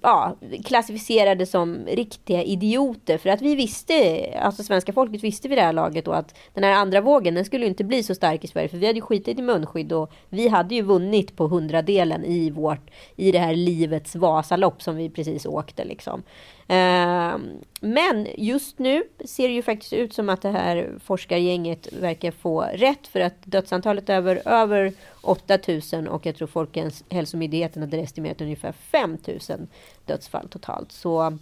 [0.02, 3.18] ja, klassificerade som riktiga idioter.
[3.18, 6.64] För att vi visste, alltså svenska folket visste vid det här laget då att den
[6.64, 8.68] här andra vågen den skulle inte bli så stark i Sverige.
[8.68, 12.50] För vi hade ju skitit i munskydd och vi hade ju vunnit på hundradelen i
[12.50, 16.22] vårt, i det här livets Vasalopp som vi precis åkte liksom.
[16.70, 17.50] Ehm,
[17.80, 22.62] men just nu ser det ju faktiskt ut som att det här forskargänget verkar få
[22.62, 28.72] rätt för att dödsantalet är över, över 8000 och jag tror Folkhälsomyndigheten hade estimerat ungefär
[28.72, 29.68] 5000
[30.06, 30.92] dödsfall totalt.
[30.92, 31.38] Så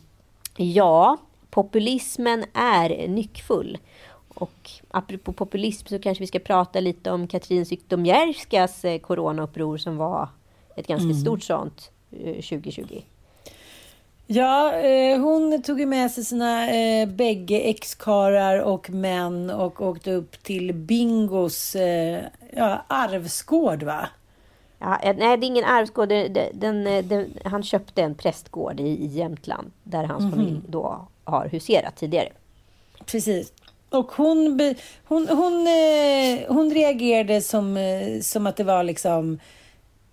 [0.57, 1.17] ja,
[1.51, 3.79] populismen är nyckfull.
[4.29, 9.97] Och apropå populism så kanske vi ska prata lite om Katrin Zytomierskas eh, coronauppror som
[9.97, 10.29] var
[10.77, 11.17] ett ganska mm.
[11.17, 13.03] stort sånt 2020.
[14.29, 19.81] Eh, Ja, eh, hon tog ju med sig sina eh, bägge exkarar och män och
[19.81, 22.25] åkte upp till Bingos eh,
[22.57, 24.09] ja, arvsgård, va?
[24.79, 26.09] Ja, eh, nej, det är ingen arvsgård.
[26.09, 30.37] Den, den, eh, den, han köpte en prästgård i, i Jämtland där hans mm -hmm.
[30.37, 32.29] familj då har huserat tidigare.
[33.07, 33.53] Precis.
[33.91, 34.61] Och hon,
[35.05, 35.69] hon, hon, hon,
[36.49, 37.79] hon reagerade som,
[38.23, 39.39] som att det var liksom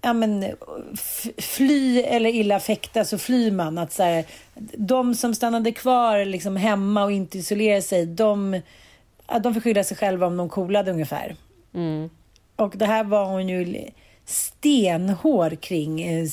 [0.03, 0.45] ja, men,
[1.37, 3.77] fly eller illa fäkta så flyr man.
[3.77, 4.25] Att, så här,
[4.77, 8.61] de som stannade kvar liksom, hemma och inte isolerade sig, de,
[9.41, 11.35] de får skylla sig själva om de coolade ungefär.
[11.73, 12.09] Mm.
[12.55, 13.89] Och det här var hon ju
[14.25, 16.27] stenhård kring eh,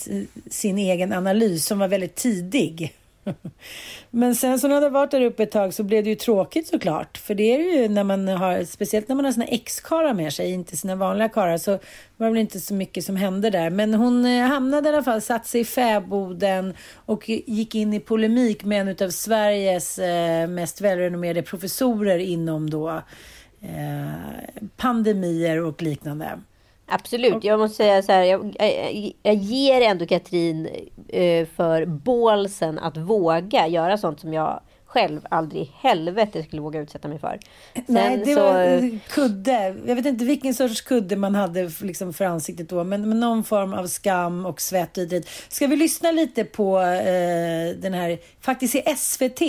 [0.51, 2.95] sin egen analys som var väldigt tidig.
[4.11, 6.17] Men sen så när hon hade varit där uppe ett tag så blev det ju
[6.17, 7.19] tråkigt såklart.
[7.19, 10.51] För det är ju när man har, speciellt när man har sina ex-karlar med sig,
[10.51, 11.71] inte sina vanliga karlar, så
[12.17, 13.71] var det väl inte så mycket som hände där.
[13.71, 18.01] Men hon eh, hamnade i alla fall, satt sig i fäboden och gick in i
[18.01, 23.03] polemik med en av Sveriges eh, mest välrenommerade professorer inom då
[23.61, 26.41] eh, pandemier och liknande.
[26.91, 27.45] Absolut.
[27.45, 30.69] Jag måste säga så här, jag, jag, jag ger ändå Katrin
[31.09, 34.61] eh, för bålsen att våga göra sånt som jag
[34.93, 37.39] själv aldrig i helvete skulle våga utsätta mig för.
[37.75, 38.41] Sen Nej, det så...
[38.41, 39.77] var kudde.
[39.87, 43.45] Jag vet inte vilken sorts kudde man hade liksom för ansiktet då, men, men någon
[43.45, 45.29] form av skam och svett och dit.
[45.49, 49.41] Ska vi lyssna lite på eh, den här, faktiskt i SVT,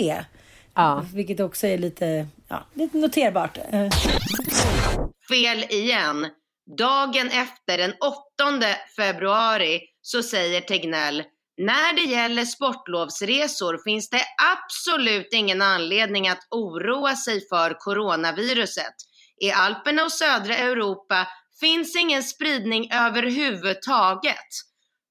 [0.74, 1.04] ja.
[1.14, 3.58] vilket också är lite, ja, lite noterbart.
[5.28, 6.26] Fel igen.
[6.78, 11.24] Dagen efter, den 8 februari, så säger Tegnell
[11.56, 14.22] när det gäller sportlovsresor finns det
[14.54, 18.94] absolut ingen anledning att oroa sig för coronaviruset.
[19.40, 21.28] I Alperna och södra Europa
[21.60, 24.46] finns ingen spridning överhuvudtaget.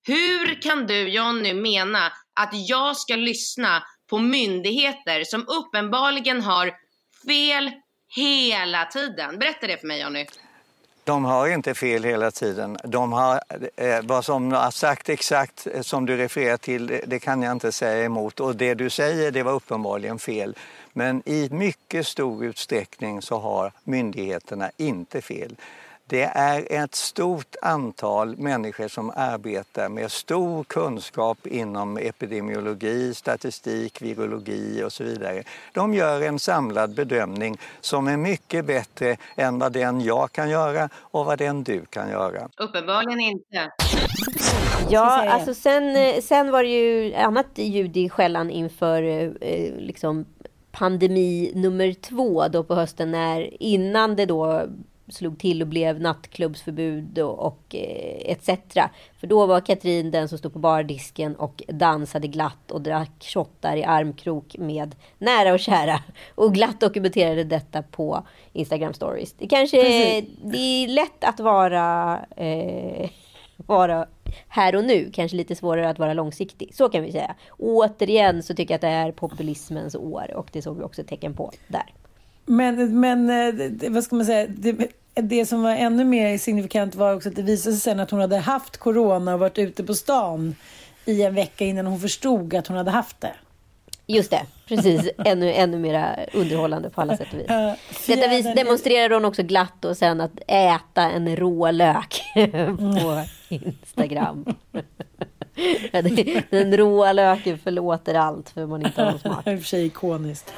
[0.08, 6.74] Hur kan du Jonny mena att jag ska lyssna på myndigheter som uppenbarligen har
[7.28, 7.72] fel
[8.16, 9.40] hela tiden?
[9.40, 10.26] Berätta det för mig Jonny.
[11.04, 12.78] De har inte fel hela tiden.
[12.84, 13.42] De har,
[13.76, 17.52] eh, vad som har sagt exakt eh, som du refererar till, det, det kan jag
[17.52, 18.40] inte säga emot.
[18.40, 20.56] Och det du säger, det var uppenbarligen fel.
[20.94, 25.56] Men i mycket stor utsträckning så har myndigheterna inte fel.
[26.12, 34.84] Det är ett stort antal människor som arbetar med stor kunskap inom epidemiologi, statistik, virologi
[34.84, 35.44] och så vidare.
[35.74, 40.90] De gör en samlad bedömning som är mycket bättre än vad den jag kan göra
[40.96, 42.50] och vad den du kan göra.
[42.58, 43.72] Uppenbarligen inte.
[44.90, 50.26] Ja, alltså sen, eh, sen var det ju annat ljud i skällan inför eh, liksom
[50.72, 54.68] pandemi nummer två då på hösten när innan det då
[55.12, 58.50] slog till och blev nattklubbsförbud och, och eh, etc.
[59.20, 63.76] För då var Katrin den som stod på bardisken och dansade glatt och drack shottar
[63.78, 66.00] i armkrok med nära och kära.
[66.36, 69.34] Och glatt dokumenterade detta på Instagram stories.
[69.34, 73.10] Det kanske är, det är lätt att vara, eh,
[73.58, 74.08] vara
[74.48, 75.10] här och nu.
[75.14, 76.76] Kanske lite svårare att vara långsiktig.
[76.76, 77.36] Så kan vi säga.
[77.58, 81.34] återigen så tycker jag att det är populismens år och det såg vi också tecken
[81.34, 81.94] på där.
[82.46, 84.48] Men, men eh, vad ska man säga?
[84.48, 88.12] Det, det som var ännu mer signifikant var också att det visade sig sen att
[88.12, 90.56] hon hade haft corona och varit ute på stan
[91.06, 93.34] i en vecka innan hon förstod att hon hade haft det.
[94.08, 95.10] Just det, precis.
[95.26, 97.50] Ännu, ännu mer underhållande på alla sätt och vis.
[97.50, 97.74] Uh,
[98.08, 102.22] Detta vis demonstrerade hon också glatt och sen att äta en rå lök
[102.78, 104.46] på Instagram.
[106.50, 109.48] Den råa löken förlåter allt för man inte har någon smak.
[109.48, 110.54] I och för sig ikoniskt.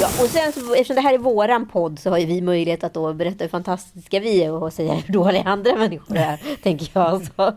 [0.00, 2.84] Ja, och sen så, eftersom det här är våran podd så har ju vi möjlighet
[2.84, 6.90] att då berätta hur fantastiska vi är och säga hur dåliga andra människor är, tänker
[6.92, 7.26] jag.
[7.26, 7.52] Så.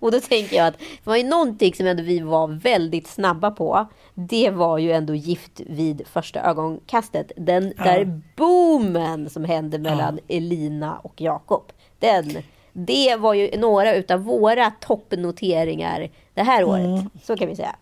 [0.00, 3.50] Och då tänker jag att det var ju någonting som ändå vi var väldigt snabba
[3.50, 3.86] på.
[4.14, 7.32] Det var ju ändå gift vid första ögonkastet.
[7.36, 7.84] Den ja.
[7.84, 10.36] där boomen som hände mellan ja.
[10.36, 11.72] Elina och Jakob.
[11.98, 12.36] Den,
[12.72, 16.84] det var ju några utav våra toppnoteringar det här året.
[16.84, 17.10] Mm.
[17.22, 17.76] Så kan vi säga.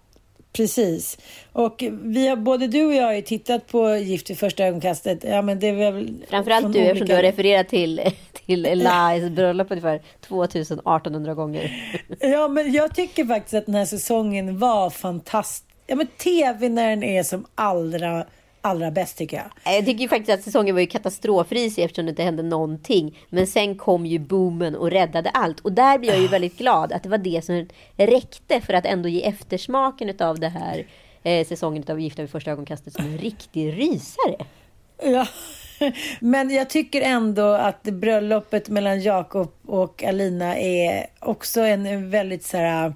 [0.53, 1.19] Precis.
[1.53, 5.25] Och vi har, både du och jag har ju tittat på Gift vid första ögonkastet.
[5.25, 6.83] Ja, men det är väl Framförallt du, olika...
[6.83, 8.01] eftersom du har refererat till,
[8.47, 11.97] till Elias bröllop ungefär 2800 gånger.
[12.21, 15.65] Ja, men jag tycker faktiskt att den här säsongen var fantastisk.
[15.87, 18.27] Ja, men tv när den är som allra
[18.63, 19.75] allra bäst tycker jag.
[19.77, 23.19] Jag tycker ju faktiskt att säsongen var ju katastrofrisig eftersom det inte hände någonting.
[23.29, 25.61] Men sen kom ju boomen och räddade allt.
[25.61, 28.87] Och där blir jag ju väldigt glad att det var det som räckte för att
[28.87, 30.87] ändå ge eftersmaken av det här
[31.23, 34.47] eh, säsongen av Gifta vid första ögonkastet som en riktig rysare.
[35.03, 35.27] Ja,
[36.21, 42.57] men jag tycker ändå att bröllopet mellan Jakob och Alina är också en väldigt så
[42.57, 42.95] här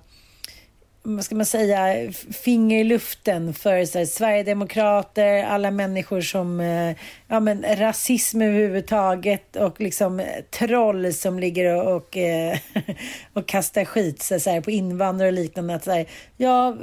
[1.14, 2.12] vad ska man säga,
[2.44, 6.96] finger i luften för så här, Sverigedemokrater, alla människor som, eh,
[7.28, 12.58] ja men rasism överhuvudtaget och liksom eh, troll som ligger och, och, eh,
[13.32, 15.74] och kastar skit så, så här, på invandrare och liknande.
[15.74, 16.76] Att, så här, ja,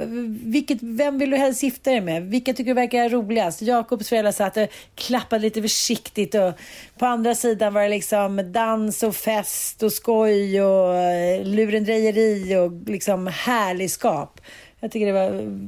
[0.44, 2.22] vilket, vem vill du helst gifta dig med?
[2.22, 3.62] Vilka tycker du verkar roligast?
[3.62, 6.52] Jakobs föräldrar satt och klappade lite försiktigt och
[6.98, 12.90] på andra sidan var det liksom dans och fest och skoj och eh, lurendrejeri och
[12.90, 14.40] liksom härligskap.
[14.80, 15.60] Jag tycker det var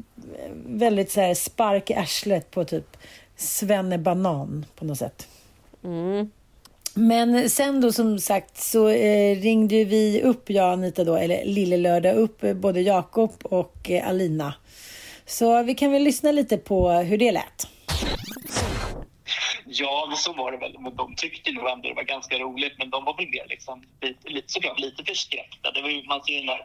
[0.67, 2.97] väldigt så här spark i arslet på typ
[3.99, 5.29] Banan på något sätt.
[5.85, 6.31] Mm.
[6.94, 11.44] Men sen då som sagt så eh, ringde vi upp, jag och Anita då, eller
[11.44, 14.55] Lille Lördag upp eh, både Jakob och eh, Alina.
[15.27, 17.68] Så vi kan väl lyssna lite på hur det lät.
[19.66, 20.77] Ja, så var det väl.
[20.79, 22.72] Men de tyckte nog ändå det var ganska roligt.
[22.79, 25.70] Men de var väl mer liksom, lite, lite, såklart lite förskräckta.
[25.70, 26.61] Det var ju, man ser när,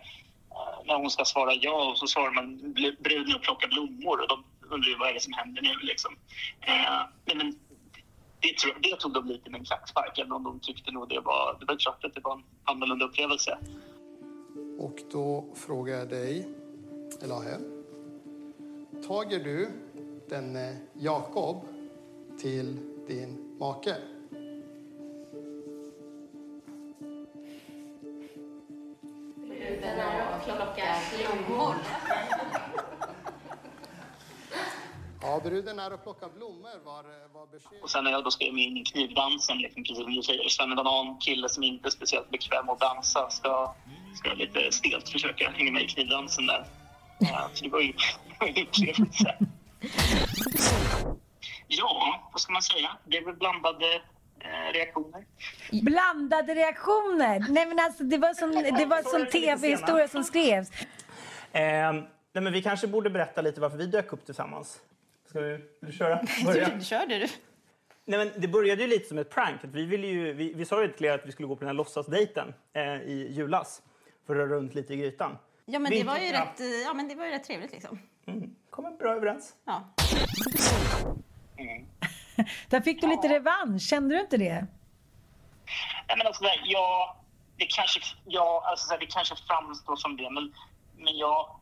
[0.88, 4.22] när hon ska svara ja och så svarar man bruden och plockar blommor.
[4.22, 6.16] Och de undrar ju vad är det som händer nu liksom.
[6.62, 7.60] Eh, men
[8.40, 11.20] det, tror, det tog de lite med en klackspark, även om de tyckte nog det
[11.20, 13.58] var, det var klart att det var en annorlunda upplevelse.
[14.80, 16.48] Och då frågar jag dig,
[17.24, 17.58] Elahe.
[19.08, 19.72] Tager du
[20.30, 20.58] den
[20.94, 21.66] Jakob
[22.40, 23.96] till din make?
[29.36, 31.76] Bruden är och plockar blommor.
[35.32, 37.48] Ja, bruden är och plockar blommor var, var.
[37.82, 40.76] Och sen när jag då mig in i knivdansen, liksom, precis som du säger, Svenne
[40.76, 43.76] Banan, kille som inte är speciellt bekväm att dansa, ska,
[44.16, 46.66] ska lite stelt försöka hänga med i knivdansen där.
[47.20, 47.94] Ja, så det var ju
[48.40, 49.38] en upplevelse.
[51.68, 52.98] Ja, vad ska man säga?
[53.06, 53.96] Det är väl blandade
[54.40, 55.26] eh, reaktioner.
[55.72, 57.46] Blandade reaktioner?
[57.50, 60.72] Nej men alltså det var som, det var som tv-historia som skrevs.
[61.52, 61.94] Eh,
[62.34, 64.80] nej, men vi kanske borde berätta lite varför vi dök upp tillsammans.
[65.32, 66.22] Ska du, vill du köra?
[66.46, 66.82] Börja.
[66.82, 67.28] Kör du.
[68.06, 69.60] Nej, men det började ju lite som ett prank.
[69.64, 71.68] Vi, ville ju, vi, vi sa ju till er att vi skulle gå på den
[71.68, 73.82] här låtsasdejten eh, i julas
[74.28, 75.38] för att röra runt lite i grytan.
[75.66, 78.00] Ja, men det var ju rätt, ja, men det var ju rätt trevligt liksom.
[78.26, 78.56] Mm.
[78.70, 79.54] Kommer bra överens.
[79.66, 79.94] Ja.
[81.58, 81.86] Mm.
[82.70, 84.68] Där fick du lite revansch, kände du inte det?
[86.08, 87.16] Nej, men alltså, jag,
[87.58, 90.54] det, kanske, jag, alltså, det kanske framstår som det, men,
[90.98, 91.61] men jag,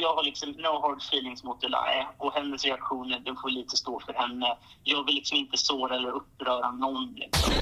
[0.00, 4.00] jag har liksom no hard feelings mot Elahe och hennes reaktioner den får lite stå
[4.00, 4.56] för henne.
[4.82, 7.14] Jag vill liksom inte såra eller uppröra någon.
[7.14, 7.52] Liksom.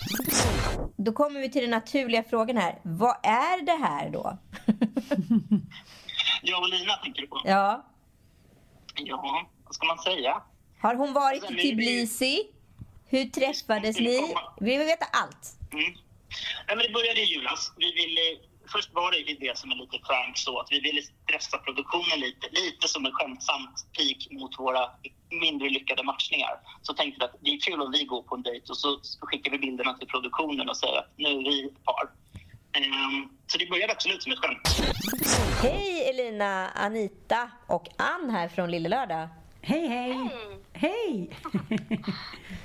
[0.97, 2.79] Då kommer vi till den naturliga frågan här.
[2.83, 4.39] Vad är det här då?
[6.43, 7.41] jag och Lina tänker du på?
[7.45, 7.87] Ja.
[8.95, 10.43] Ja, vad ska man säga?
[10.81, 12.43] Har hon varit i Tbilisi?
[13.09, 14.35] Hur träffades ni?
[14.61, 15.73] Vi vill veta allt.
[15.73, 15.95] Mm.
[16.67, 17.73] Ja, men det började i julas.
[17.77, 18.21] Vi ville,
[18.73, 22.47] först var det det som är lite prank så att vi ville stressa produktionen lite,
[22.51, 24.91] lite som en skämtsamt pik mot våra
[25.31, 26.55] mindre lyckade matchningar.
[26.83, 29.01] Så tänkte vi att det är kul om vi går på en dejt och så
[29.21, 32.05] skickar vi bilderna till produktionen och säger att nu är vi ett par.
[32.77, 34.69] Um, så det började absolut som ett skämt.
[35.63, 39.29] Hej Elina, Anita och Ann här från Lille Lördag.
[39.65, 40.31] Hej, hej!
[40.73, 41.37] Hej!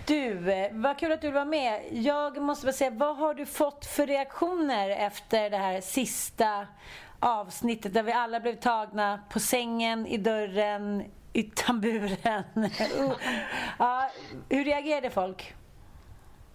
[0.06, 1.88] Du, eh, vad kul att du var med.
[1.92, 6.68] Jag måste bara säga, vad har du fått för reaktioner efter det här sista
[7.20, 12.44] avsnittet där vi alla blev tagna på sängen, i dörren, i tamburen?
[13.80, 14.12] ja,
[14.50, 15.54] hur reagerade folk?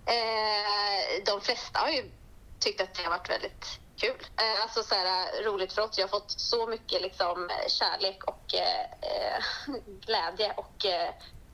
[0.06, 2.10] Eh, de flesta har ju
[2.58, 4.26] tyckt att det har varit väldigt kul.
[4.36, 5.98] Eh, alltså så här, roligt för oss.
[5.98, 9.44] Jag har fått så mycket liksom, kärlek och eh,
[10.06, 11.10] glädje och eh,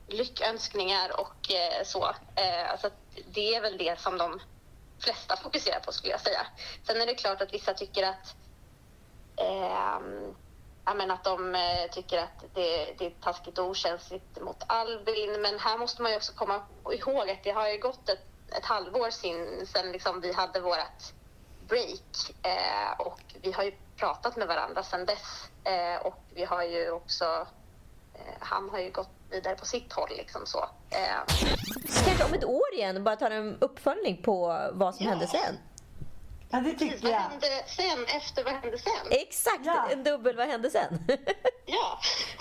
[0.09, 2.05] lyckönskningar och eh, så.
[2.35, 2.91] Eh, alltså
[3.27, 4.41] det är väl det som de
[4.99, 6.47] flesta fokuserar på skulle jag säga.
[6.87, 8.35] Sen är det klart att vissa tycker att
[9.37, 10.01] eh,
[10.95, 15.43] men att de eh, tycker att det, det är taskigt och okänsligt mot Albin.
[15.43, 18.25] Men här måste man ju också komma ihåg att det har ju gått ett,
[18.59, 21.18] ett halvår sen, sen liksom vi hade vårt
[21.69, 26.63] break eh, och vi har ju pratat med varandra sedan dess eh, och vi har
[26.63, 27.47] ju också
[28.15, 30.59] eh, han har ju gått vidare på sitt håll liksom så.
[30.91, 31.35] Eh.
[32.05, 35.11] Kanske om ett år igen bara ta en uppföljning på vad som ja.
[35.11, 35.59] hände sen.
[36.51, 37.11] Ja, det tycker Precis, jag.
[37.11, 39.07] Vad hände sen efter vad hände sen?
[39.11, 39.89] Exakt, ja.
[39.91, 40.99] en dubbel vad hände sen?
[41.67, 41.99] ja,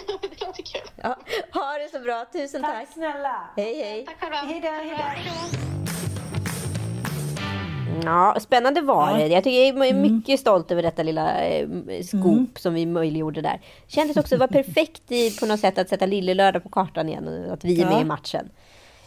[0.21, 0.91] det låter kul.
[0.95, 1.17] Ja.
[1.53, 2.73] Ha det så bra, tusen tack.
[2.73, 3.49] Tack snälla.
[3.55, 4.05] Hej hej.
[4.05, 4.37] Tack själva.
[4.37, 5.66] Hej då, hej då.
[8.05, 9.27] Ja, spännande var det.
[9.27, 10.01] Jag tycker jag är mm.
[10.01, 10.37] mycket mm.
[10.37, 11.67] stolt över detta lilla eh,
[12.03, 12.47] skop mm.
[12.55, 13.61] som vi möjliggjorde där.
[13.87, 17.09] Kändes också, det var perfekt i, på något sätt att sätta Lille Lördag på kartan
[17.09, 17.89] igen och att vi är ja.
[17.89, 18.49] med i matchen.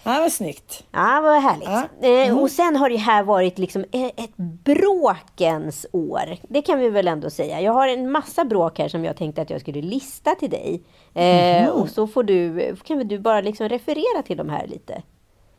[0.05, 0.85] Ja, vad snyggt.
[0.93, 1.69] Ja, vad härligt.
[1.69, 1.89] Ja.
[2.03, 2.39] Eh, Mm.
[2.39, 6.37] och sen har det här varit liksom e- ett bråkens år.
[6.49, 7.61] Det kan vi väl ändå säga.
[7.61, 10.83] Jag har en massa bråk här som jag tänkte att jag skulle lista till dig.
[11.15, 11.73] Eh, Mhm.
[11.81, 15.03] Och så får du, kan väl du bara liksom referera till de här lite.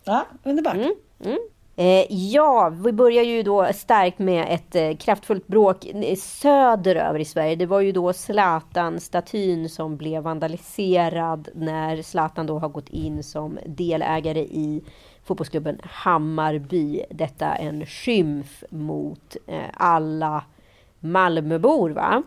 [0.03, 0.75] Ja, underbart.
[0.75, 1.39] Mm.
[1.75, 7.25] Eh, ja, vi börjar ju då starkt med ett eh, kraftfullt bråk eh, söderöver i
[7.25, 7.55] Sverige.
[7.55, 13.59] Det var ju då Zlatan-statyn som blev vandaliserad när Zlatan då har gått in som
[13.65, 14.81] delägare i
[15.23, 17.03] fotbollsklubben Hammarby.
[17.09, 19.37] Detta är en skymf mot
[19.73, 20.43] alla
[20.99, 22.23] Malmöbor, va?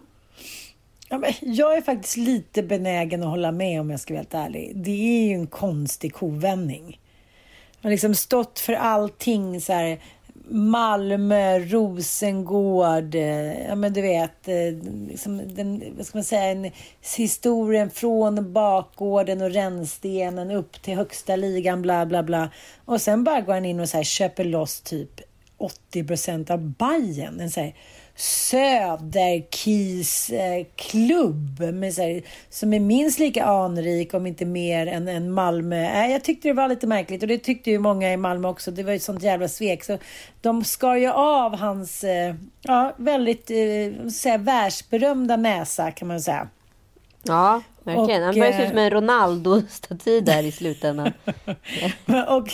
[1.09, 4.34] Ja, men jag är faktiskt lite benägen att hålla med om jag ska vara helt
[4.34, 4.72] ärlig.
[4.74, 6.99] Det är ju en konstig kovändning.
[7.85, 10.01] Har liksom stått för allting så här.
[10.49, 14.55] Malmö, Rosengård, eh, ja men du vet, eh,
[15.09, 16.70] liksom den, vad ska man säga, en,
[17.16, 22.51] historien från bakgården och rännstenen upp till högsta ligan, bla bla bla.
[22.85, 25.20] Och sen bara går han in och så här, köper loss typ
[25.59, 27.41] 80 procent av Bajen.
[27.41, 27.74] En så här
[28.17, 28.71] Söderkis
[30.31, 35.33] eh, klubb med så här, som är minst lika anrik, om inte mer, än, än
[35.33, 36.05] Malmö.
[36.05, 38.71] Äh, jag tyckte det var lite märkligt och det tyckte ju många i Malmö också.
[38.71, 39.85] Det var ju ett sånt jävla svek.
[39.85, 39.99] Så
[40.41, 46.49] de skar ju av hans eh, ja, väldigt eh, säga, världsberömda näsa kan man säga.
[47.23, 48.23] Ja, verkligen.
[48.23, 51.12] Och, Han börjar se ut eh, som en Ronaldo-staty där i slutändan.
[52.29, 52.49] Och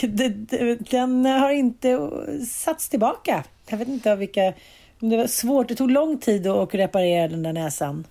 [0.91, 2.11] den har inte
[2.49, 3.45] satts tillbaka.
[3.69, 4.53] Jag vet inte av vilka...
[5.01, 5.69] Det var svårt.
[5.69, 8.05] Det tog lång tid att reparera den där näsan.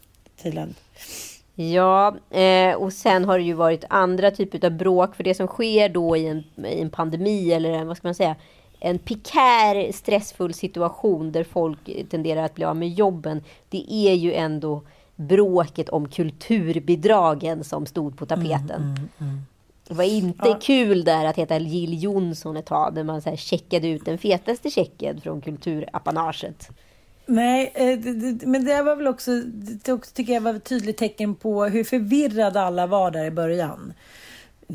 [0.43, 0.75] Tydligen.
[1.55, 5.15] Ja, eh, och sen har det ju varit andra typer av bråk.
[5.15, 8.15] För det som sker då i en, i en pandemi eller en, vad ska man
[8.15, 8.35] säga,
[8.79, 13.43] en pikär stressfull situation där folk tenderar att bli av med jobben.
[13.69, 14.81] Det är ju ändå
[15.15, 19.09] bråket om kulturbidragen som stod på tapeten.
[19.89, 23.37] Det var inte kul där att heta Jill Johnson ett tag, där man så här
[23.37, 26.69] checkade ut den fetaste checken från kulturapanaget.
[27.25, 27.99] Nej, eh,
[28.47, 29.31] men det var väl också,
[29.87, 33.93] också tycker jag var ett tydligt tecken på hur förvirrade alla var där i början.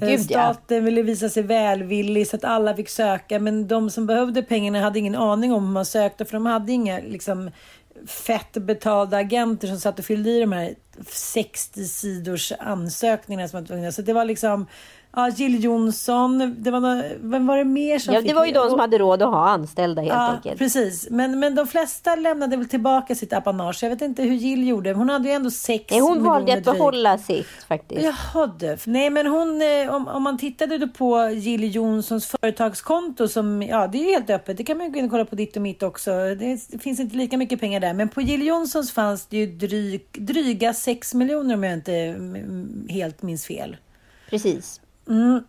[0.00, 0.18] Eh, Gud, ja.
[0.18, 4.80] Staten ville visa sig välvillig så att alla fick söka men de som behövde pengarna
[4.80, 7.50] hade ingen aning om hur man sökte för de hade inga liksom,
[8.06, 10.74] fett betalda agenter som satt och fyllde i de här
[11.06, 13.92] 60 sidors ansökningarna som var tvungna.
[13.92, 14.66] Så det var liksom
[15.16, 18.52] Ja, Jill Johnson, det var nå- vem var det mer som Ja, det var ju
[18.52, 20.58] de som hade råd att ha anställda helt ja, enkelt.
[20.58, 21.10] precis.
[21.10, 23.82] Men, men de flesta lämnade väl tillbaka sitt apanage.
[23.82, 24.92] Jag vet inte hur Jill gjorde.
[24.92, 28.02] Hon hade ju ändå sex Nej, hon valde att behålla sitt faktiskt.
[28.02, 28.76] Jaha du.
[28.84, 33.86] Nej men hon, eh, om, om man tittade då på Jill Johnsons företagskonto som, ja
[33.86, 34.56] det är ju helt öppet.
[34.56, 36.10] Det kan man ju gå in och kolla på ditt och mitt också.
[36.10, 37.94] Det, det finns inte lika mycket pengar där.
[37.94, 42.86] Men på Jill Johnsons fanns det ju dryg, dryga 6 miljoner om jag inte mm,
[42.88, 43.76] helt minns fel.
[44.30, 44.80] Precis.
[45.08, 45.44] Mm.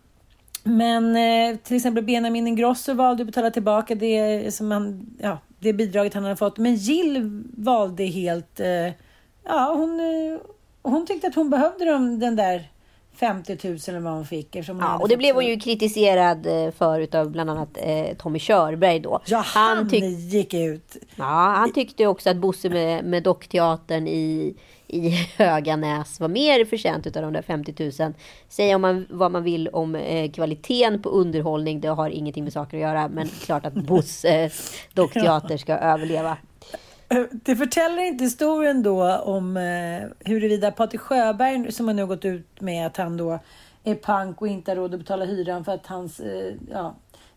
[0.62, 5.72] Men eh, till exempel Benjamin Ingrosso valde att betala tillbaka det, som han, ja, det
[5.72, 6.58] bidraget han hade fått.
[6.58, 8.60] Men Jill valde helt...
[8.60, 8.92] Eh,
[9.44, 10.40] ja, hon, eh,
[10.82, 12.68] hon tyckte att hon behövde dem, den där
[13.16, 14.56] 50 000 eller vad hon fick.
[14.68, 18.38] hon Ja, och det blev hon ju kritiserad eh, för utav bland annat eh, Tommy
[18.38, 19.20] Körberg då.
[19.26, 20.96] Ja, han, tyck- gick ut.
[21.16, 24.54] Ja, han tyckte också att Bosse med, med Dockteatern i,
[24.88, 28.12] i Höganäs var mer förtjänt utav de där 50 000.
[28.48, 32.52] Säga om man, vad man vill om eh, kvaliteten på underhållning, det har ingenting med
[32.52, 33.08] saker att göra.
[33.08, 36.36] Men klart att Bosses Dockteater ska överleva.
[37.08, 42.24] Eh, Det förtäller inte historien då om eh, huruvida Patrik Sjöberg, som har nu gått
[42.24, 43.38] ut med att han då
[43.84, 46.94] är pank och inte har råd att betala hyran för att hans eh, ja,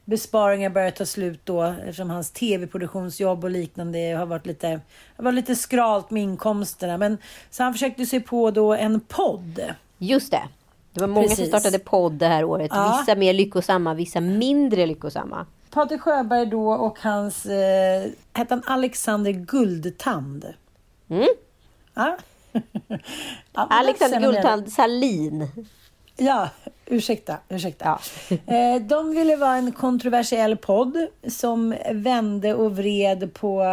[0.10, 4.82] besparingar börjar ta slut då eftersom hans tv-produktionsjobb och liknande har varit lite,
[5.18, 6.98] har varit lite skralt med inkomsterna.
[6.98, 7.18] Men,
[7.50, 9.62] så han försökte sig på då en podd.
[9.98, 10.42] Just det.
[10.94, 11.48] Det var många som Precis.
[11.48, 12.72] startade podd det här året.
[12.74, 12.98] Ja.
[13.00, 15.46] Vissa mer lyckosamma, vissa mindre lyckosamma.
[15.70, 20.54] Patrik Sjöberg då och hans, eh, hette han Alexander Guldtand?
[21.10, 21.28] Mm.
[21.94, 22.18] Ja.
[23.54, 25.48] Alexander Guldtand Salin.
[26.20, 26.50] Ja,
[26.86, 27.38] ursäkta.
[27.50, 28.00] ursäkta.
[28.48, 33.64] Eh, De ville vara en kontroversiell podd som vände och vred på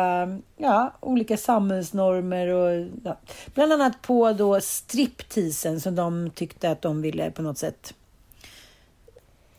[0.57, 3.17] ja, olika samhällsnormer och ja,
[3.55, 7.95] bland annat på då stripteasen som de tyckte att de ville på något sätt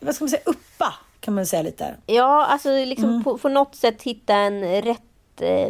[0.00, 1.94] vad ska man säga, uppa kan man säga lite.
[2.06, 3.24] Ja, alltså liksom Mm.
[3.24, 5.68] på, på något sätt hitta en rätt, eh,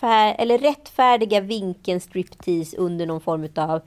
[0.00, 3.80] fär, eller rättfärdiga vinkeln striptease under någon form av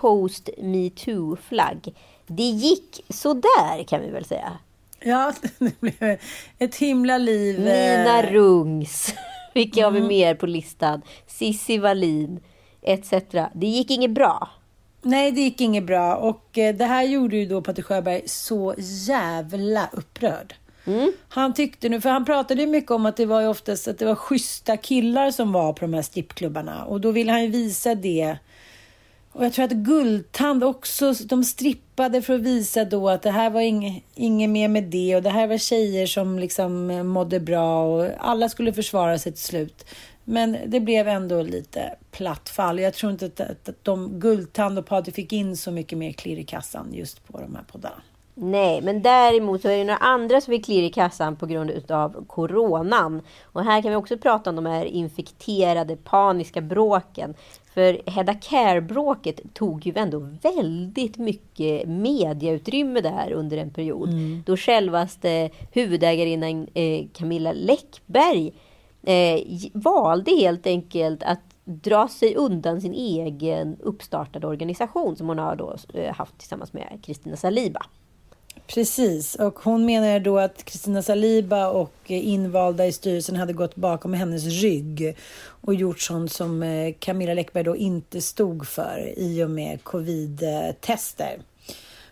[0.00, 1.94] post metoo-flagg.
[2.26, 4.52] Det gick sådär kan vi väl säga.
[5.00, 6.18] Ja, det blev
[6.58, 7.58] ett himla liv.
[7.60, 9.14] Nina eh, Rungs.
[9.54, 10.08] Vilka har vi Mm.
[10.08, 11.02] mer på listan?
[11.26, 12.40] Sissi Wallin.
[12.82, 13.10] Etc.
[13.54, 14.48] Det gick inget bra.
[15.02, 16.16] Nej, det gick inget bra.
[16.16, 20.54] Och eh, det här gjorde ju då Patrik Sjöberg så jävla upprörd.
[20.86, 21.12] Mm.
[21.28, 23.98] Han tyckte nu, för han pratade ju mycket om att det var ju oftast att
[23.98, 26.84] det var schyssta killar som var på de här strippklubbarna.
[26.84, 28.36] Och då ville han ju visa det.
[29.32, 33.50] Och jag tror att Guldtand också, de strippade för att visa då att det här
[33.50, 35.16] var inget, inget mer med det.
[35.16, 39.32] Och det här var tjejer som liksom eh, mådde bra och alla skulle försvara sig
[39.32, 39.84] till slut.
[40.24, 42.78] Men det blev ändå lite platt fall.
[42.78, 46.12] Jag tror inte att, att, att de Guldtand och Patrik fick in så mycket mer
[46.12, 48.02] klirr i kassan just på de här poddarna.
[48.34, 51.90] Nej, men däremot så är det några andra som fick klirr i kassan på grund
[51.90, 53.22] av coronan.
[53.42, 57.34] Och här kan vi också prata om de här infekterade paniska bråken.
[57.74, 64.08] För Hedda Care-bråket tog ju ändå väldigt mycket mediautrymme där under en period.
[64.08, 64.42] Mm.
[64.46, 68.52] Då självaste huvudägarinnan eh, Camilla Läckberg
[69.02, 69.40] eh,
[69.72, 75.76] valde helt enkelt att dra sig undan sin egen uppstartade organisation som hon har då
[75.94, 77.86] eh, haft tillsammans med Kristina Saliba.
[78.74, 83.76] Precis, och hon menar då att Kristina Saliba och eh, invalda i styrelsen hade gått
[83.76, 89.44] bakom hennes rygg och gjort sånt som eh, Camilla Läckberg då inte stod för i
[89.44, 91.40] och med covid-tester.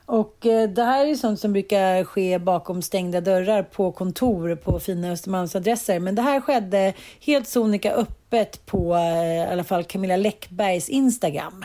[0.07, 4.81] Och eh, det här är sånt som brukar ske bakom stängda dörrar på kontor på
[4.81, 5.99] fina Östermalmsadresser.
[6.01, 11.65] Men det här skedde helt sonika öppet på i alla fall Camilla Läckbergs Instagram.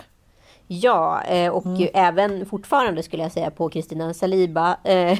[0.81, 1.87] Ja, eh, och Mm.
[1.93, 5.19] även fortfarande skulle jag säga på Kristina Saliba eh,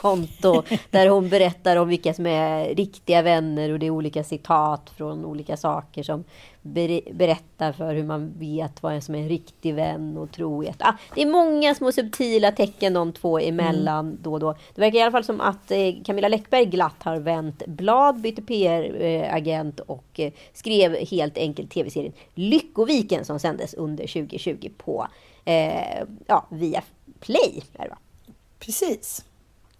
[0.00, 0.62] konto.
[0.90, 5.24] Där hon berättar om vilka som är riktiga vänner och det är olika citat från
[5.24, 6.24] olika saker som
[6.62, 10.76] ber- berättar för hur man vet vad som är en riktig vän och trohet.
[10.78, 14.54] Ah, det är många små subtila tecken de två emellan då och då.
[14.74, 18.42] Det verkar i alla fall som att eh, Camilla Läckberg glatt har vänt blad, bytte
[18.42, 25.06] PR-agent och eh, skrev helt enkelt tv-serien Lyckoviken som sändes under 2020 på
[25.44, 26.82] eh, ja, via
[27.20, 27.62] Play.
[28.58, 29.24] Precis.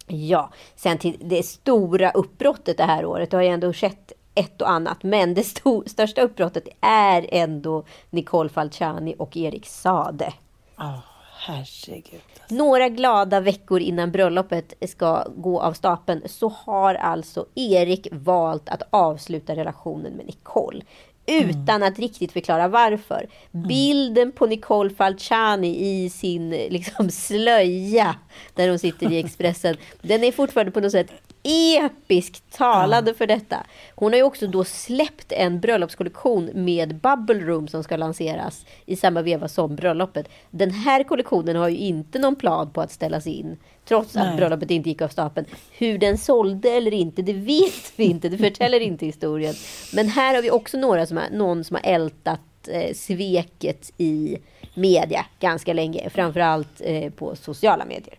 [0.09, 3.31] Ja, sen till det stora uppbrottet det här året.
[3.31, 5.03] Det har ju ändå skett ett och annat.
[5.03, 10.33] Men det sto- största uppbrottet är ändå Nicole Falciani och Erik Sade.
[10.77, 10.99] Oh,
[11.39, 12.21] herregud.
[12.49, 18.81] Några glada veckor innan bröllopet ska gå av stapeln så har alltså Erik valt att
[18.89, 20.81] avsluta relationen med Nicole.
[21.29, 23.27] Utan att riktigt förklara varför.
[23.51, 28.15] Bilden på Nicole Falciani i sin liksom, slöja
[28.55, 29.77] där hon sitter i Expressen.
[30.01, 31.11] Den är fortfarande på något sätt
[31.43, 33.65] episkt talande för detta.
[33.95, 38.95] Hon har ju också då släppt en bröllopskollektion med Bubble Room som ska lanseras i
[38.95, 40.29] samma veva som bröllopet.
[40.49, 44.37] Den här kollektionen har ju inte någon plan på att ställas in trots att Nej.
[44.37, 45.47] bröllopet inte gick av stapeln.
[45.71, 48.29] Hur den sålde eller inte, det vet vi inte.
[48.29, 49.53] Det förtäller inte historien.
[49.93, 54.37] Men här har vi också några som har, någon som har ältat eh, sveket i
[54.73, 56.09] media ganska länge.
[56.09, 58.18] Framförallt eh, på sociala medier.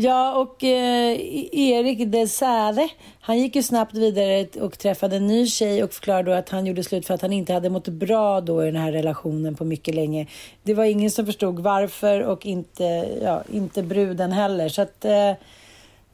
[0.00, 2.88] Ja, och eh, e- Erik de Sade,
[3.20, 6.66] han gick ju snabbt vidare och träffade en ny tjej och förklarade då att han
[6.66, 9.64] gjorde slut för att han inte hade mått bra då i den här relationen på
[9.64, 10.26] mycket länge.
[10.62, 14.68] Det var ingen som förstod varför och inte, ja, inte bruden heller.
[14.68, 15.32] Så att, eh,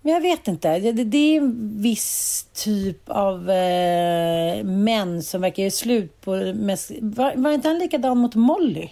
[0.03, 0.79] men jag vet inte.
[0.79, 6.37] Det, det- det är en viss typ av eh, män som verkar göra slut på...
[6.55, 8.89] Mest, var, var inte han likadan mot Molly?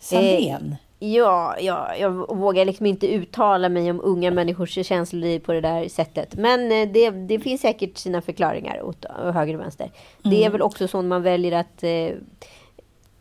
[0.00, 0.70] Sandén?
[0.72, 0.76] Eh,
[1.12, 5.88] Ja, ja, jag vågar liksom inte uttala mig om unga människors känsloliv på det där
[5.88, 6.34] sättet.
[6.34, 9.90] Men eh, det, det finns säkert sina förklaringar åt höger och vänster.
[10.22, 11.82] Det är väl också så man väljer att...
[11.82, 12.10] Eh,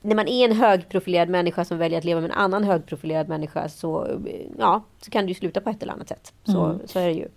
[0.06, 3.70] när man är en högprofilerad människa som väljer att leva med en annan högprofilerad människa
[3.70, 4.16] så, eh,
[4.60, 6.34] ja, så kan det ju sluta på ett eller annat sätt.
[6.44, 6.80] Så, Mm.
[6.86, 7.28] så är det ju.
[7.28, 7.30] Det,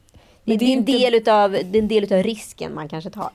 [0.44, 2.88] det, det är är en inte- del utav, det är en del utav risken man
[2.88, 3.30] kanske tar.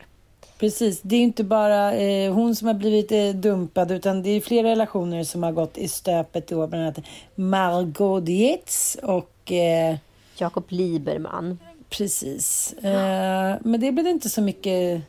[0.61, 4.41] Precis, det är inte bara eh, hon som har blivit eh, dumpad utan det är
[4.41, 6.99] flera relationer som har gått i stöpet då, bland annat
[7.35, 9.97] Margot Dietz och eh,
[10.37, 11.59] Jakob Liberman.
[11.89, 15.01] Precis, eh, men det blev det inte så mycket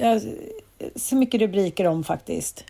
[0.00, 0.20] ja,
[0.96, 2.64] så mycket rubriker om faktiskt.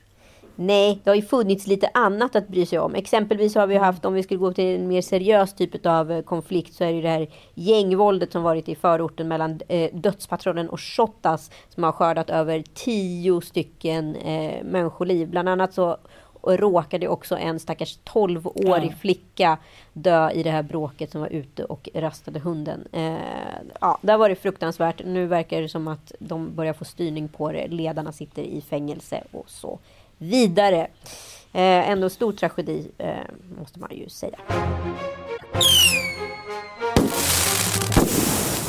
[0.57, 2.95] Nej, det har ju funnits lite annat att bry sig om.
[2.95, 6.23] Exempelvis har vi haft, om vi skulle gå till en mer seriös typ av eh,
[6.23, 10.69] konflikt, så är det ju det här gängvåldet som varit i förorten mellan eh, Dödspatrullen
[10.71, 15.29] och Shottaz som har skördat över tio stycken eh, människoliv.
[15.29, 15.97] Bland annat så
[16.47, 18.97] råkade också en stackars 12-årig Ja.
[19.01, 19.59] flicka
[19.93, 22.89] dö i det här bråket som var ute och rastade hunden.
[22.93, 23.15] Eh,
[23.81, 25.05] ja, där var det fruktansvärt.
[25.05, 27.69] Nu verkar det som att de börjar få styrning på det.
[27.69, 29.79] Ledarna sitter i fängelse och så
[30.19, 30.87] vidare.
[31.53, 33.15] Eh, ändå stor tragedi eh,
[33.59, 34.39] måste man ju säga.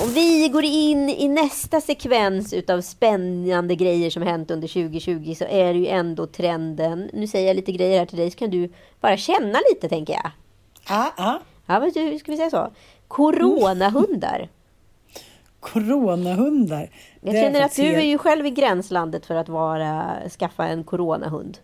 [0.02, 5.46] Om vi går in i nästa sekvens utav spännande grejer som hänt under 2020 så
[5.46, 7.10] är det ju ändå trenden.
[7.14, 8.70] Nu säger jag lite grejer här till dig så kan du
[9.02, 10.32] bara känna lite tänker jag.
[10.90, 11.42] Ja, ja.
[11.66, 12.72] Ja, men ska vi säga så?
[13.08, 14.50] Coronahundar.
[15.74, 16.90] Coronahundar.
[17.22, 21.58] Jag känner att du är ju själv i gränslandet för att vara, skaffa en coronahund.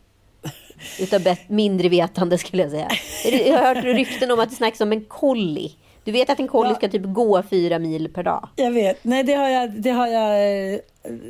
[1.00, 2.88] Utav mindre vetande skulle jag säga.
[3.48, 5.72] Jag har hört rykten om att det snackas om en collie.
[6.04, 6.76] Du vet att en collie Ja.
[6.76, 8.50] ska typ gå fyra mil per dag.
[8.56, 9.04] Jag vet.
[9.04, 10.80] Nej, det har jag, det har jag,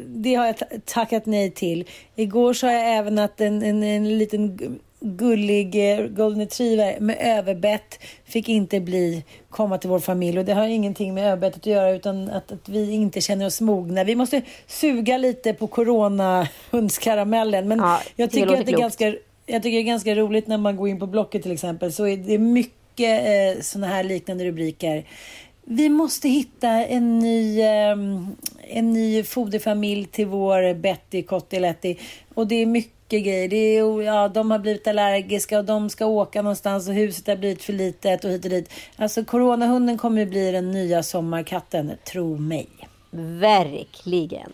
[0.08, 1.86] det har jag ta- tackat nej till.
[2.16, 4.58] Igår har jag även att en, en, en liten
[5.02, 10.54] gullig eh, golden retriever med överbett fick inte bli komma till vår familj och det
[10.54, 14.04] har ingenting med överbettet att göra utan att, att vi inte känner oss mogna.
[14.04, 19.64] Vi måste suga lite på coronahundskaramellen men Ja, jag tycker att det är ganska jag
[19.64, 22.18] tycker det är ganska roligt när man går in på Blocket till exempel så är
[22.18, 25.06] det mycket eh, såna här liknande rubriker.
[25.64, 32.00] Vi måste hitta en ny, ehm, en ny foderfamilj till vår Betty Kottiletti.
[32.34, 33.48] Och det är mycket grejer.
[33.48, 37.28] Det är, oh, ja, de har blivit allergiska och de ska åka någonstans och huset
[37.28, 38.70] har blivit för litet och hit och dit.
[38.96, 42.68] Alltså coronahunden kommer ju bli den nya sommarkatten, tro mig.
[43.40, 44.52] Verkligen.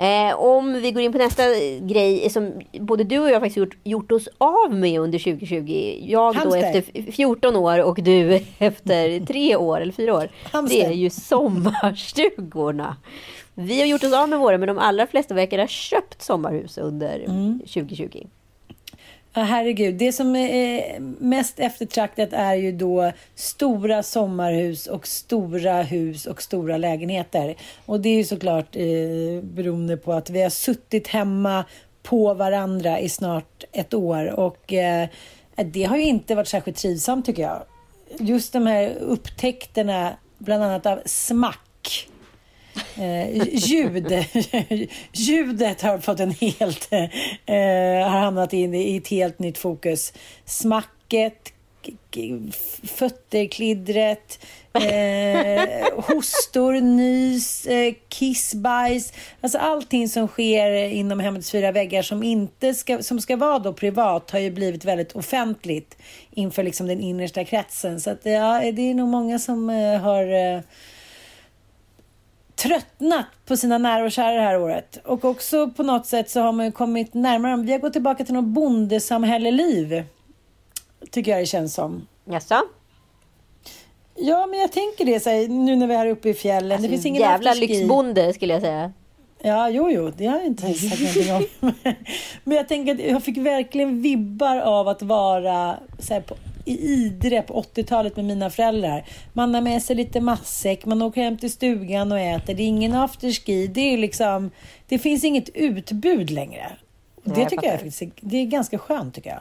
[0.00, 1.42] Eh, om vi går in på nästa
[1.80, 5.98] grej som både du och jag faktiskt gjort, gjort oss av med under 2020.
[6.02, 6.78] Jag då Hamster.
[6.78, 10.28] efter 14 år och du efter 3 år eller 4 år.
[10.52, 10.78] Hamster.
[10.78, 12.96] Det är ju sommarstugorna.
[13.54, 16.78] Vi har gjort oss av med våra men de allra flesta verkar ha köpt sommarhus
[16.78, 17.24] under
[17.58, 18.26] 2020.
[19.34, 19.94] Ja, herregud.
[19.94, 26.76] Det som är mest eftertraktat är ju då stora sommarhus och stora hus och stora
[26.76, 27.54] lägenheter.
[27.86, 31.64] Och det är ju såklart eh, beroende på att vi har suttit hemma
[32.02, 35.08] på varandra i snart ett år och eh,
[35.56, 37.62] det har ju inte varit särskilt trivsamt tycker jag.
[38.18, 41.67] Just de här upptäckterna, bland annat av smack
[42.96, 44.12] Eh, ljud.
[45.12, 50.12] Ljudet har fått en helt, eh, har hamnat in i ett helt nytt fokus.
[50.44, 51.52] Smacket,
[52.82, 59.12] fötterklidret, eh, hostor, nys, eh, kiss, bajs.
[59.40, 63.72] Alltså allting som sker inom hemmets fyra väggar som inte ska, som ska vara då
[63.72, 65.96] privat har ju blivit väldigt offentligt
[66.30, 68.00] inför liksom den innersta kretsen.
[68.00, 70.60] Så att, ja, det är nog många som eh, har eh,
[72.62, 74.98] tröttnat på sina nära och kära det här året.
[75.04, 77.56] Och också på något sätt så har man ju kommit närmare.
[77.56, 80.04] Vi har gått tillbaka till något bondesamhälleliv.
[81.10, 82.06] Tycker jag det känns som.
[82.24, 82.62] Jaså?
[84.14, 86.82] Ja, men jag tänker det så här, nu när vi är här uppe i fjällen.
[86.82, 87.74] det finns ingen Alltså, Jävla afterski.
[87.78, 88.92] lyxbonde skulle jag säga.
[89.42, 91.72] Ja, jo, jo, det har jag inte sagt någonting om.
[92.44, 96.34] Men jag tänker att jag fick verkligen vibbar av att vara så här, på,
[96.68, 99.04] i Idre på 80-talet med mina föräldrar.
[99.32, 102.54] Man har med sig lite matsäck, man åker hem till stugan och äter.
[102.54, 103.66] Det är ingen afterski.
[103.66, 104.50] Det är liksom,
[104.88, 106.72] det finns inget utbud längre.
[107.14, 107.84] Och det jag tycker jag fattar.
[107.90, 109.40] faktiskt är- det är ganska skönt tycker jag.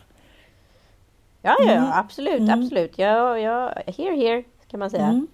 [1.42, 1.90] Ja, ja, Mm.
[1.94, 2.94] absolut, absolut.
[2.98, 5.04] Ja, ja, here, here, kan man säga.
[5.06, 5.28] Mm.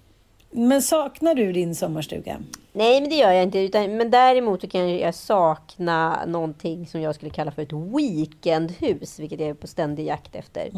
[0.52, 2.38] Men saknar du din sommarstuga?
[2.74, 3.60] Nej, men det gör jag inte.
[3.60, 9.20] Utan, men däremot så kan jag sakna någonting som jag skulle kalla för ett weekendhus,
[9.20, 10.70] vilket jag är på ständig jakt efter.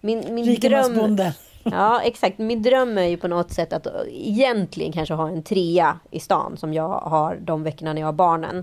[0.00, 0.94] Min, min dröm...
[1.62, 2.38] Ja, exakt.
[2.38, 6.56] Min dröm är ju på något sätt att egentligen kanske ha en trea i stan
[6.56, 8.56] som jag har de veckorna när jag har barnen.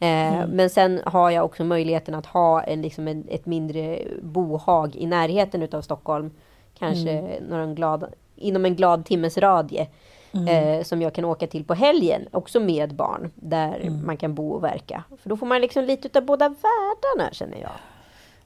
[0.00, 0.50] Eh, Mm.
[0.50, 5.06] Men sen har jag också möjligheten att ha en, liksom en, ett mindre bohag i
[5.06, 6.30] närheten utav Stockholm.
[6.78, 7.44] Kanske Mm.
[7.44, 8.04] några glad,
[8.36, 9.86] inom en glad timmes radie.
[10.32, 10.48] Mm.
[10.78, 13.30] Eh, som jag kan åka till på helgen, också med barn.
[13.34, 14.06] Där Mm.
[14.06, 15.04] man kan bo och verka.
[15.22, 17.70] För då får man liksom lite utav båda världarna känner jag.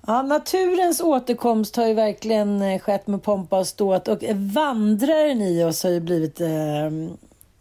[0.07, 4.25] Ja, naturens återkomst har ju verkligen eh, skett med pompa och ståt och
[4.55, 6.49] vandraren i oss har ju blivit, eh,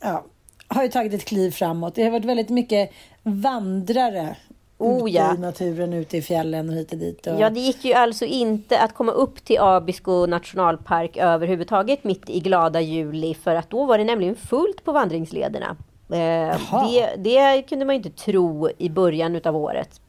[0.01, 0.23] ja,
[0.67, 1.95] har ju tagit ett kliv framåt.
[1.95, 2.91] Det har varit väldigt mycket
[3.23, 4.35] vandrare
[4.77, 5.35] Oh, ute ja.
[5.35, 7.27] i naturen, ute i fjällen och hit och dit.
[7.27, 12.29] Och, Ja, det gick ju alltså inte att komma upp till Abisko nationalpark överhuvudtaget mitt
[12.29, 15.75] i glada juli för att då var det nämligen fullt på vandringslederna.
[16.09, 16.57] Eh,
[16.89, 20.01] det, det kunde man ju inte tro i början utav året.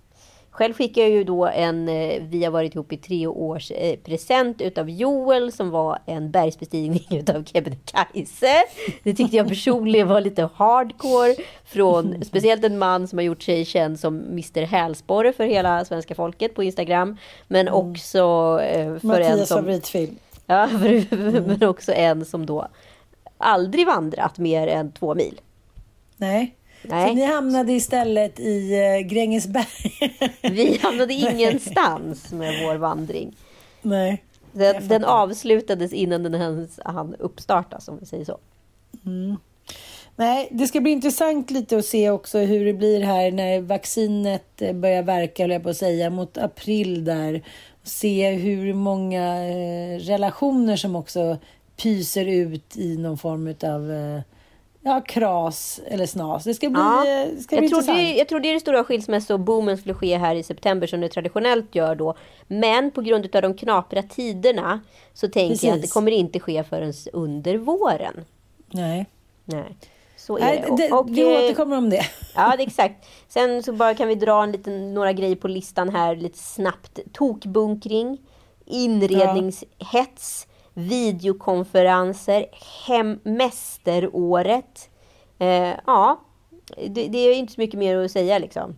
[0.54, 3.96] Själv fick jag ju då en, eh, vi har varit ihop i tre års eh,
[3.96, 8.64] present utav Joel som var en bergsbestigning utav Kebnekaise.
[9.02, 11.34] Det tyckte jag personligen var lite hardcore
[11.64, 16.14] från speciellt en man som har gjort sig känd som Mr Hälsporre för hela svenska
[16.14, 17.16] folket på Instagram.
[17.48, 18.18] Men också
[18.62, 19.58] eh, för en Mattias som...
[19.58, 20.16] favoritfilm.
[20.46, 22.68] Ja, för, men också en som då
[23.38, 25.40] aldrig vandrat mer än två mil.
[26.16, 26.54] Nej.
[26.88, 27.08] Nej.
[27.08, 29.66] Så ni hamnade istället i eh, Grängesberg.
[30.42, 33.36] Vi hamnade ingenstans med vår vandring.
[33.82, 34.24] Nej.
[34.52, 38.38] Den, den avslutades innan den ens hann uppstartas, om vi säger så.
[39.06, 39.36] Mm.
[40.16, 44.62] Nej, det ska bli intressant lite att se också hur det blir här när vaccinet
[44.62, 47.42] eh, börjar verka, jag på att säga, mot april där.
[47.82, 51.38] Se hur många eh, relationer som också
[51.82, 53.92] pyser ut i någon form av
[54.84, 56.44] ja, kras eller snas.
[56.44, 57.06] Det ska bli, Ja.
[57.08, 57.98] eh, ska bli Jag, tror intressant.
[57.98, 61.08] det, jag tror det är det stora skilsmässoboomen skulle ske här i september som det
[61.08, 62.14] traditionellt gör då.
[62.46, 64.80] Men på grund av de knapra tiderna
[65.14, 65.92] så tänker jag att det Precis.
[65.92, 68.24] kommer inte ske förrän under våren.
[68.70, 69.06] Nej.
[69.44, 69.76] Nej.
[70.16, 70.76] Så är Nej, det.
[70.76, 72.02] det, Och- vi och, eh, återkommer om det.
[72.34, 73.06] Ja, det är exakt.
[73.28, 76.98] Sen så bara kan vi dra en liten, några grejer på listan här lite snabbt.
[77.12, 78.18] Tokbunkring,
[78.66, 82.46] inredningshets, videokonferenser,
[82.86, 84.90] hem, mästeråret.
[85.38, 86.20] Eh, ja,
[86.88, 88.76] det, det är inte så mycket mer att säga liksom.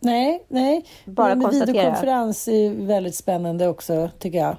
[0.00, 0.84] Nej, nej.
[1.04, 1.72] Bara Men konstatera.
[1.72, 4.56] Videokonferens är väldigt spännande också, tycker jag.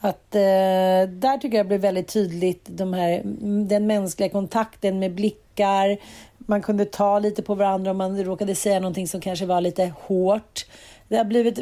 [0.00, 3.22] Att, eh, där tycker jag blir väldigt tydligt de här,
[3.68, 5.98] den mänskliga kontakten med blickar.
[6.38, 9.92] Man kunde ta lite på varandra om man råkade säga någonting som kanske var lite
[10.02, 10.66] hårt.
[11.10, 11.56] Det, har blivit,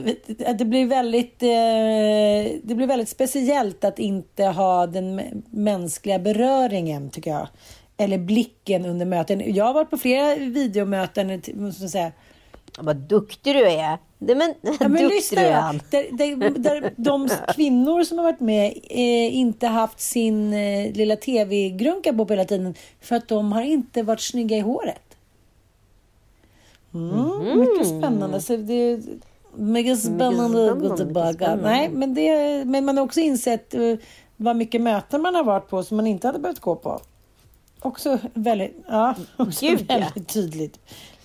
[0.58, 7.10] det, blir väldigt, eh, det blir väldigt speciellt att inte ha den mä- mänskliga beröringen,
[7.10, 7.48] tycker jag.
[7.96, 9.54] Eller blicken under möten.
[9.54, 12.12] Jag har varit på flera videomöten, måste jag säga,
[12.78, 13.98] Vad duktig du är!
[14.18, 15.80] Det, men, Ja, men lyssna du är.
[15.90, 21.16] där, där, där de kvinnor som har varit med eh, inte haft sin eh, lilla
[21.16, 25.02] tv-grunka på hela tiden för att de har inte varit snygga i håret.
[26.94, 28.40] Mm, Mycket spännande.
[28.40, 29.00] Så det
[29.58, 31.54] mycket spännande att gå tillbaka.
[31.62, 33.94] Nej, men, det, men man har också insett eh,
[34.36, 37.00] vad mycket möten man har varit på som man inte hade behövt gå på.
[37.80, 39.98] Också väldigt, ja, också Gud, ja.
[39.98, 40.78] väldigt tydligt.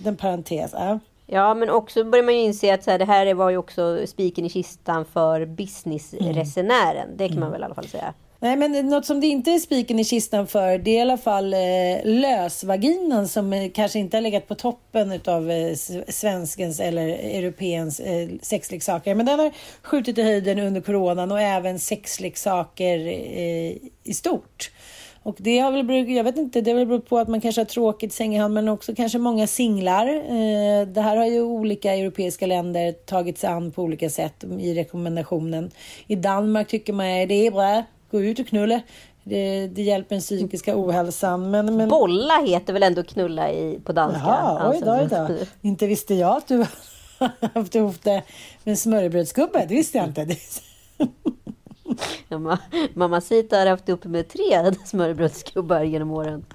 [0.05, 0.71] En parentes.
[0.73, 0.99] Ja.
[1.25, 4.07] Ja, men också börjar man ju inse att så här, det här var ju också
[4.07, 7.17] spiken i kistan för businessresenären.
[7.17, 8.13] Det kan man väl i alla fall säga.
[8.43, 11.17] Nej, men något som det inte är spiken i kistan för, det är i alla
[11.17, 11.59] fall eh,
[12.03, 15.75] lösvaginan som eh, kanske inte har legat på toppen utav eh,
[16.07, 19.15] svenskens eller europeens eh, sexleksaker.
[19.15, 19.51] Men den har
[19.83, 24.71] skjutit i höjden under coronan och även sexleksaker eh, i stort.
[25.23, 27.41] Och det har väl, beror- jag vet inte, det har väl berott på att man
[27.41, 30.07] kanske har tråkigt säng i hand, men också kanske många singlar.
[30.07, 34.73] Eh, det här har ju olika europeiska länder tagit sig an på olika sätt i
[34.73, 35.71] rekommendationen.
[36.07, 37.83] I Danmark tycker man att det är bra,
[38.13, 38.81] gå ut och knulla.
[39.23, 41.51] Det, det hjälper den psykiska ohälsan.
[41.51, 41.89] Men, men...
[41.89, 44.21] Bolla heter väl ändå knulla i, på danska?
[44.25, 45.15] Jaha, oj då, oj då.
[45.15, 46.65] Alltså, Inte visste jag att du
[47.53, 48.23] haft ihop det
[48.63, 49.65] med smörrebrödsgubbe.
[49.69, 50.27] Det visste jag inte.
[52.29, 52.59] Mamma,
[52.93, 56.45] mamma Sita har haft upp med tre smörrebrödsgubbar genom åren.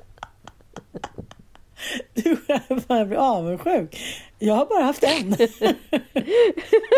[2.15, 2.37] Du
[2.89, 4.01] jag blir avundsjuk.
[4.39, 5.33] Jag har bara haft en.
[5.33, 5.39] Och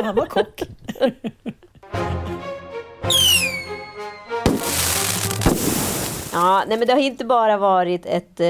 [0.04, 0.62] Han var kock.
[6.41, 8.49] Ja, nej men det har inte bara varit ett eh,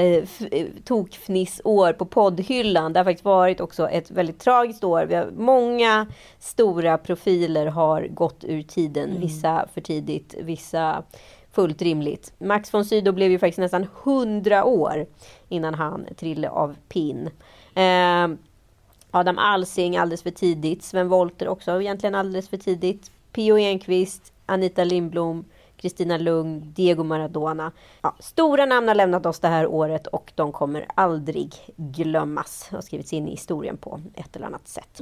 [0.51, 2.93] eh, tokfnissår på poddhyllan.
[2.93, 5.05] Det har faktiskt varit också ett väldigt tragiskt år.
[5.05, 6.07] Vi har, många
[6.39, 9.19] stora profiler har gått ur tiden.
[9.19, 11.03] Vissa för tidigt, vissa
[11.51, 12.33] fullt rimligt.
[12.37, 15.05] Max von Sydow blev ju faktiskt nästan 100 år
[15.49, 17.29] innan han trillade av pinn.
[17.75, 18.27] Eh,
[19.11, 20.83] Adam Alsing alldeles för tidigt.
[20.83, 23.11] Sven Wollter också egentligen alldeles för tidigt.
[23.31, 25.45] Pio Enquist, Anita Lindblom,
[25.81, 27.71] Kristina Lugn, Diego Maradona.
[28.01, 32.67] Ja, stora namn har lämnat oss det här året och de kommer aldrig glömmas.
[32.71, 34.99] Har skrivits in i historien på ett eller annat sätt.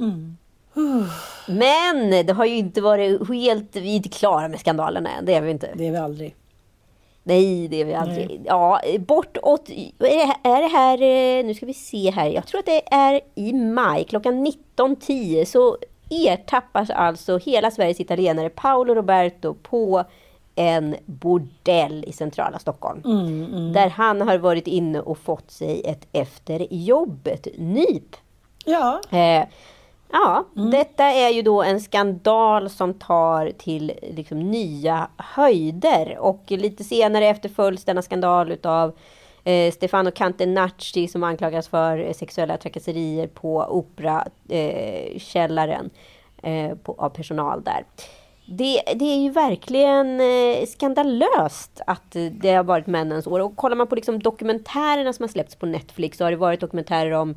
[1.48, 3.76] Men det har ju inte varit helt...
[3.76, 5.24] Vi är inte klara med skandalerna än.
[5.24, 5.70] Det är vi inte.
[5.74, 6.36] Det är vi aldrig.
[7.22, 8.42] Nej, det är vi aldrig.
[8.44, 9.68] Ja, bortåt...
[9.68, 11.02] Är det, är det här...
[11.02, 12.26] eh, Nu ska vi se här.
[12.26, 15.76] Jag tror att det är i maj klockan 19.10 så
[16.10, 20.04] ertappas alltså hela Sveriges italienare Paolo Roberto på
[20.60, 23.02] en bordell i centrala Stockholm.
[23.72, 28.16] Där han har varit inne och fått sig ett efter jobbet nyp.
[28.64, 29.44] Ja, Eh,
[30.12, 36.18] ja, detta är ju då en skandal som tar till liksom, nya höjder.
[36.18, 38.92] Och lite senare efterföljs denna skandal utav
[39.44, 45.90] eh, Stefano Cantenacci som anklagas för eh, sexuella trakasserier på Operakällaren eh, källaren,
[46.42, 47.84] eh, på, av personal där.
[48.52, 53.40] Det, det är ju verkligen eh, skandalöst att eh, det har varit männens år.
[53.40, 56.60] Och kollar man på liksom dokumentärerna som har släppts på Netflix så har det varit
[56.60, 57.34] dokumentärer om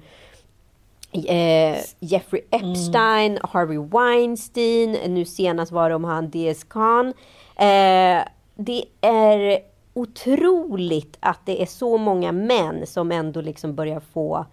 [1.12, 6.64] eh, Jeffrey Epstein, Harvey Weinstein, nu senast var det om han D.S.
[6.64, 7.08] Khan.
[7.56, 8.24] Eh,
[8.56, 9.60] det är
[9.94, 14.46] otroligt att det är så många män som ändå liksom börjar få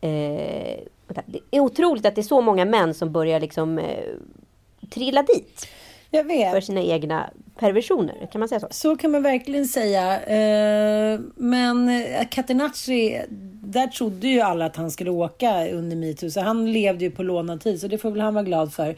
[0.00, 0.80] eh,
[1.26, 4.14] det är otroligt att det är så många män som börjar liksom eh,
[4.90, 5.68] trilla dit.
[6.52, 8.28] för sina egna perversioner.
[8.32, 8.66] Kan man säga så?
[8.70, 10.22] Så kan man verkligen säga.
[10.22, 13.22] Eh, men Catenacci,
[13.62, 16.30] där trodde ju alla att han skulle åka under metoo.
[16.30, 17.80] Så han levde ju på lånad tid.
[17.80, 18.96] Så det får väl han vara glad för.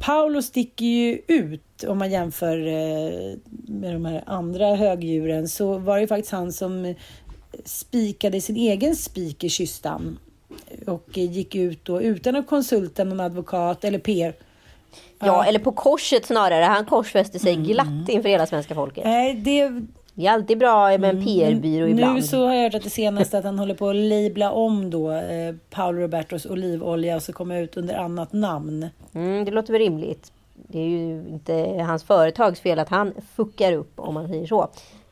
[0.00, 3.36] Paolo sticker ju ut om man jämför eh,
[3.68, 5.48] med de här andra högdjuren.
[5.48, 6.94] Så var det ju faktiskt han som
[7.64, 10.18] spikade sin egen spik i kistan.
[10.86, 14.34] Och gick ut då utan att konsulta någon advokat eller PR
[15.18, 16.64] Ja, eller på korset snarare.
[16.64, 19.04] Han korsfäste sig glatt inför hela svenska folket.
[19.04, 19.70] Nej, det...
[20.14, 22.14] Det är alltid bra med en PR-byrå nu ibland.
[22.14, 24.90] Nu så har jag hört att det senaste att han håller på att labla om
[24.90, 28.88] då eh, Paolo Robertos olivolja och så komma ut under annat namn.
[29.14, 30.32] Mm, det låter väl rimligt.
[30.54, 34.68] Det är ju inte hans företags fel att han fuckar upp om man säger så.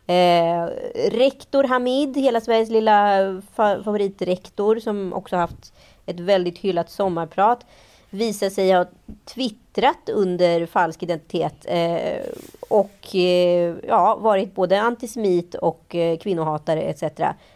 [0.06, 0.68] Eh,
[1.10, 3.20] rektor Hamid, hela Sveriges lilla
[3.54, 5.72] fa favoritrektor som också haft
[6.06, 7.66] ett väldigt hyllat sommarprat
[8.10, 8.86] visar sig ha
[9.24, 12.26] twittrat under falsk identitet eh,
[12.68, 17.02] och eh, ja, varit både antisemit och eh, kvinnohatare etc.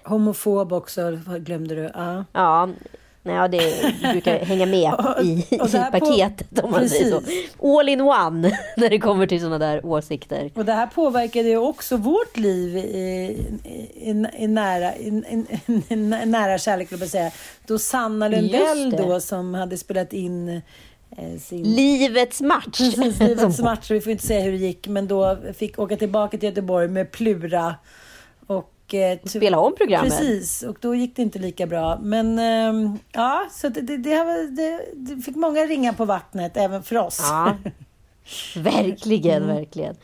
[0.04, 1.90] Homofob också, glömde du.
[1.94, 2.68] Ja, ja
[3.22, 4.92] Ja, det brukar hänga med
[5.22, 5.58] i, i
[5.92, 7.78] paketet om man säger så.
[7.78, 10.50] All in one när det kommer till sådana där åsikter.
[10.54, 12.80] Och det här påverkade ju också vårt liv i,
[13.94, 15.08] i, i nära, i,
[15.88, 17.30] i, nära kärlek, jag säga.
[17.66, 20.48] Då Sanna Lundell då som hade spelat in
[21.16, 21.62] eh, sin...
[21.62, 22.78] Livets match.
[22.78, 23.90] Precis, livets match.
[23.90, 27.10] Vi får inte säga hur det gick, men då fick åka tillbaka till Göteborg med
[27.10, 27.74] Plura.
[28.90, 30.18] Och eh, spela om programmet.
[30.18, 31.98] Precis, och då gick det inte lika bra.
[32.02, 36.96] Men eh, ja, så det, det, det, det, fick många ringa på vattnet, även för
[36.96, 37.20] oss.
[37.22, 37.56] Ja,
[38.56, 39.56] verkligen, mm.
[39.56, 39.96] verkligen.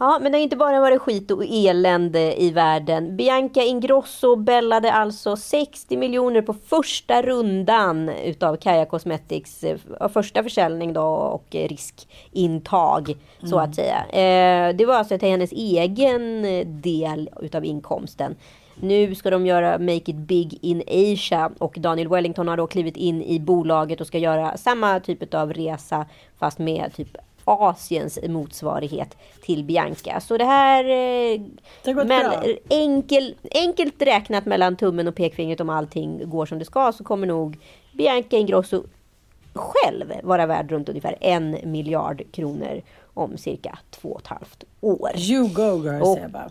[0.00, 3.16] Ja, men det har inte bara varit skit och elände i världen.
[3.16, 9.78] Bianca Ingrosso bällade alltså 60 miljoner på första rundan utav Kaja Cosmetics eh,
[10.12, 13.50] första försäljning då och riskintag mm.
[13.50, 14.04] så att säga.
[14.04, 16.42] Eh, det var alltså till hennes egen
[16.82, 18.36] del utav inkomsten.
[18.80, 22.96] Nu ska de göra Make It Big in Asia och Daniel Wellington har då klivit
[22.96, 26.06] in i bolaget och ska göra samma typ av resa
[26.38, 27.16] fast med typ
[27.48, 30.20] Asiens motsvarighet till Bianca.
[30.20, 30.84] Så det här...
[30.84, 31.40] Eh,
[31.84, 32.32] det men
[32.68, 37.26] enkel, enkelt räknat mellan tummen och pekfingret om allting går som det ska så kommer
[37.26, 37.58] nog
[37.92, 38.84] Bianca Ingrosso
[39.54, 42.82] själv vara värd runt ungefär en miljard kronor
[43.14, 45.10] om cirka två och ett halvt år.
[45.16, 46.50] You go girl, säger jag bara.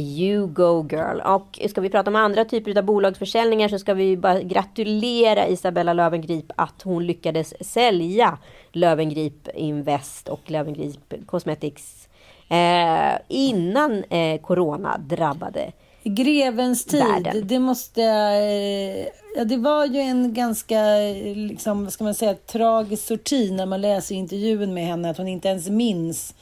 [0.00, 1.20] You go girl.
[1.20, 5.92] Och ska vi prata om andra typer av bolagsförsäljningar så ska vi bara gratulera Isabella
[5.92, 8.38] Lövengrip att hon lyckades sälja
[8.72, 12.08] Lövengrip Invest och Lövengrip Cosmetics
[12.48, 15.72] eh, innan eh, corona drabbade
[16.04, 17.46] Grevens tid, världen.
[17.46, 18.02] det måste...
[18.02, 20.80] Eh, ja, det var ju en ganska,
[21.34, 25.28] liksom, vad ska man säga, tragisk sorti när man läser intervjun med henne, att hon
[25.28, 26.34] inte ens minns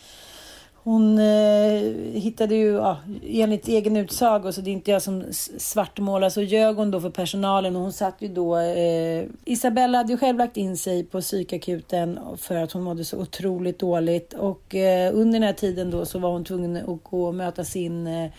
[0.84, 1.82] hon eh,
[2.14, 5.24] hittade ju, ja, enligt egen utsago, så det är inte jag som
[5.58, 8.56] svartmålar, så ljög hon då för personalen och hon satt ju då...
[8.58, 13.18] Eh, Isabella hade ju själv lagt in sig på psykakuten för att hon mådde så
[13.18, 17.26] otroligt dåligt och eh, under den här tiden då så var hon tvungen att gå
[17.26, 18.30] och möta sin eh,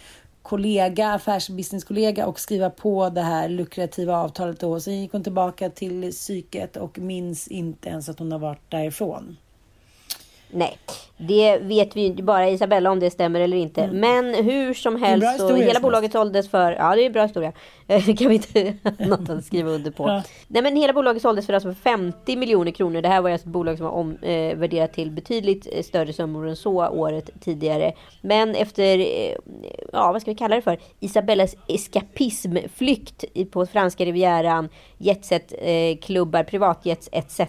[0.42, 4.80] kollega, affärsbusinesskollega och skriva på det här lukrativa avtalet då.
[4.80, 9.38] Sen gick hon tillbaka till psyket och minns inte ens att hon har varit därifrån.
[10.56, 10.78] Nej,
[11.28, 13.84] det vet vi ju inte bara Isabella om det stämmer eller inte.
[13.84, 14.00] Mm.
[14.00, 17.52] Men hur som helst så hela bolaget såldes för, ja det är en bra historia.
[17.88, 18.74] Det kan vi inte
[19.06, 20.08] något att skriva under på.
[20.08, 20.24] Ja.
[20.48, 23.02] Nej men hela bolaget såldes för alltså 50 miljoner kronor.
[23.02, 26.48] Det här var alltså ett bolag som var omvärderat eh, till betydligt eh, större summor
[26.48, 27.94] än så året tidigare.
[28.22, 29.36] Men efter, eh,
[29.94, 30.80] ja vad ska vi kalla det för?
[31.00, 37.42] Isabellas eskapismflykt på franska rivieran, jetset, eh, privatjets etc.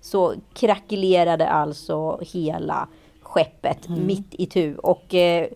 [0.00, 2.88] Så krackelerade alltså hela
[3.26, 4.06] skeppet mm.
[4.06, 4.76] mitt i tu.
[4.76, 5.48] Och eh,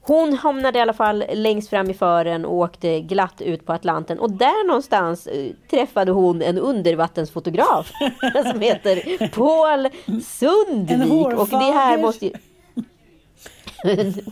[0.00, 4.18] hon hamnade i alla fall längst fram i fören och åkte glatt ut på Atlanten.
[4.18, 7.92] Och där någonstans eh, träffade hon en undervattensfotograf
[8.50, 9.88] som heter Paul
[10.22, 11.38] Sundvik.
[11.38, 12.32] Och det här måste ju...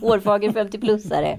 [0.01, 1.37] hårfager 50-plussare.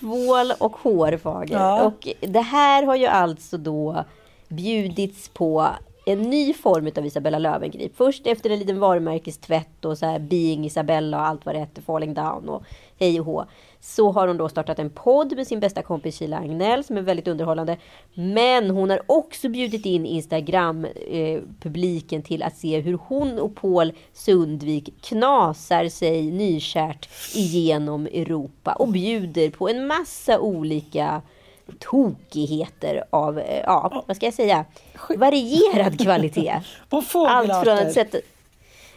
[0.00, 1.58] Tvål och hårfager.
[1.58, 1.82] Ja.
[1.82, 4.04] Och det här har ju alltså då
[4.48, 5.68] bjudits på
[6.06, 7.96] en ny form av Isabella Löwengrip.
[7.96, 11.82] Först efter en liten varumärkestvätt och så här Being Isabella och allt vad det hette,
[11.82, 12.64] Falling Down och
[12.98, 13.44] hej och hå.
[13.80, 17.02] Så har hon då startat en podd med sin bästa kompis Sheila Agnell som är
[17.02, 17.76] väldigt underhållande.
[18.14, 23.92] Men hon har också bjudit in Instagram-publiken eh, till att se hur hon och Paul
[24.12, 31.22] Sundvik knasar sig nykärt igenom Europa och bjuder på en massa olika
[31.78, 34.64] tokigheter av, eh, ja, vad ska jag säga,
[35.16, 36.60] varierad kvalitet.
[37.28, 38.18] Allt från att sätta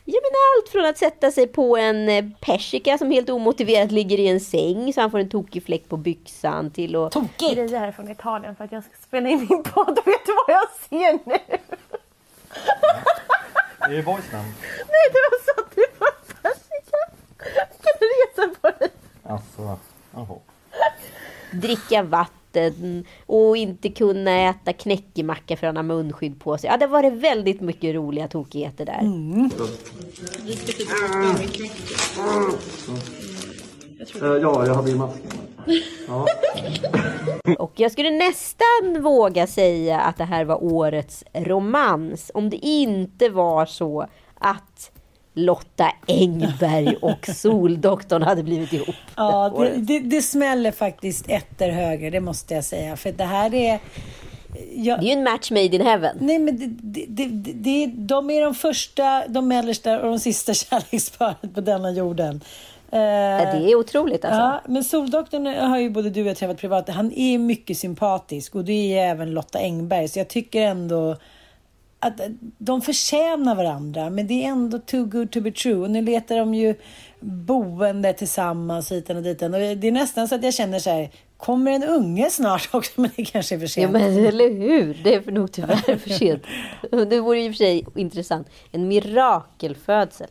[0.10, 4.20] Ja, men allt från att sätta sig på en eh, persika som helt omotiverat ligger
[4.20, 7.12] i en säng så han får en tokig fläck på byxan till att...
[7.12, 7.56] Tokigt!
[7.56, 10.00] Grejer här från Italien för att jag ska spela in min podd.
[10.06, 11.38] Vet du vad jag ser nu?
[13.80, 14.54] Det är ju voice namn.
[14.62, 16.12] Nej, det var så att det var
[16.42, 16.98] persika.
[17.84, 18.90] Kan du resa på dig?
[19.24, 19.80] Alltså,
[20.14, 20.38] jaha.
[21.52, 22.37] dricka vatten
[23.26, 26.70] och inte kunna äta knäckemacka för han har munskydd på sig.
[26.70, 29.00] Ja, det var det väldigt mycket roliga tokigheter där.
[34.22, 35.32] Ja, jag hade ju masken.
[36.08, 36.28] Ja.
[37.60, 42.32] Och jag skulle nästan våga säga att det här var årets romans.
[42.34, 44.08] Om det inte var så
[44.40, 44.92] att
[45.38, 48.96] Lotta Engberg och Soldoktorn hade blivit ihop.
[49.16, 52.98] Ja, det, det, det smäller faktiskt ettor högre, det måste jag säga.
[52.98, 53.80] För det här är...
[54.76, 56.18] Jag, Det är ju en match made in heaven.
[56.20, 60.54] Nej, men det, det, det, det, de är de första, de mellersta och de sista
[60.54, 62.42] kärleksparet på denna jorden.
[62.90, 64.40] Ja, det är otroligt alltså.
[64.40, 66.90] Ja, men Soldoktorn har ju både du och jag träffat privat.
[66.90, 70.08] Han är mycket sympatisk och det är även Lotta Engberg.
[70.08, 71.16] Så jag tycker ändå
[72.00, 72.22] att
[72.58, 74.10] de förtjänar varandra.
[74.10, 75.76] Men det är ändå too good to be true.
[75.76, 76.76] Och nu letar de ju
[77.20, 79.54] boende tillsammans hiten och ditan.
[79.54, 81.10] Och det är nästan så att jag känner så här.
[81.38, 83.02] Kommer en unge snart också?
[83.02, 83.92] Men det kanske är för Ja sent.
[83.92, 86.44] men eller hur, det är nog tyvärr för sent.
[87.10, 88.48] Det vore i och för sig intressant.
[88.72, 90.28] En mirakelfödsel.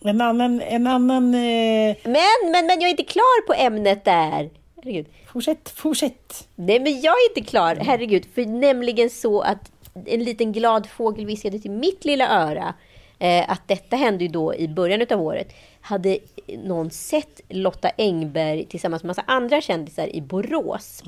[0.00, 0.60] En annan...
[0.60, 1.96] En annan eh...
[2.04, 2.14] Men,
[2.52, 4.50] men, men jag är inte klar på ämnet där.
[4.76, 5.06] Herregud.
[5.32, 6.48] Fortsätt, fortsätt.
[6.54, 8.26] Nej men jag är inte klar, herregud.
[8.34, 12.74] För nämligen så att en liten glad fågel viskade till mitt lilla öra
[13.18, 15.52] eh, att detta hände ju då i början av året.
[15.80, 16.18] Hade
[16.64, 21.02] någon sett Lotta Engberg tillsammans med massa andra kändisar i Borås.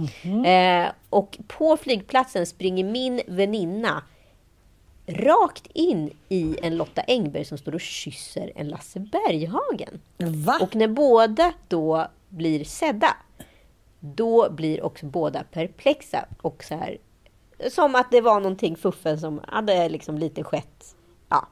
[0.47, 4.03] Eh, och på flygplatsen springer min väninna
[5.07, 10.01] rakt in i en Lotta Engberg som står och kysser en Lasse Berghagen.
[10.19, 10.59] Va?
[10.61, 13.17] Och när båda då blir sedda,
[14.01, 16.99] då blir också båda perplexa och så här
[17.71, 20.95] som att det var någonting fuffen som hade liksom lite skett.
[21.29, 21.47] Ja.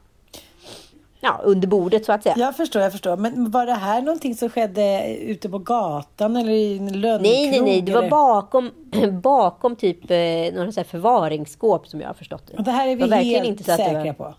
[1.21, 2.35] Ja, under bordet så att säga.
[2.39, 3.17] Jag förstår, jag förstår.
[3.17, 7.33] Men var det här någonting som skedde ute på gatan eller i en lönnkrog?
[7.33, 7.83] Nej, nej, nej.
[7.83, 8.71] Det var bakom,
[9.23, 12.57] bakom typ eh, några så förvaringsskåp som jag har förstått det.
[12.57, 14.35] Och det här är vi helt det säkra var- på.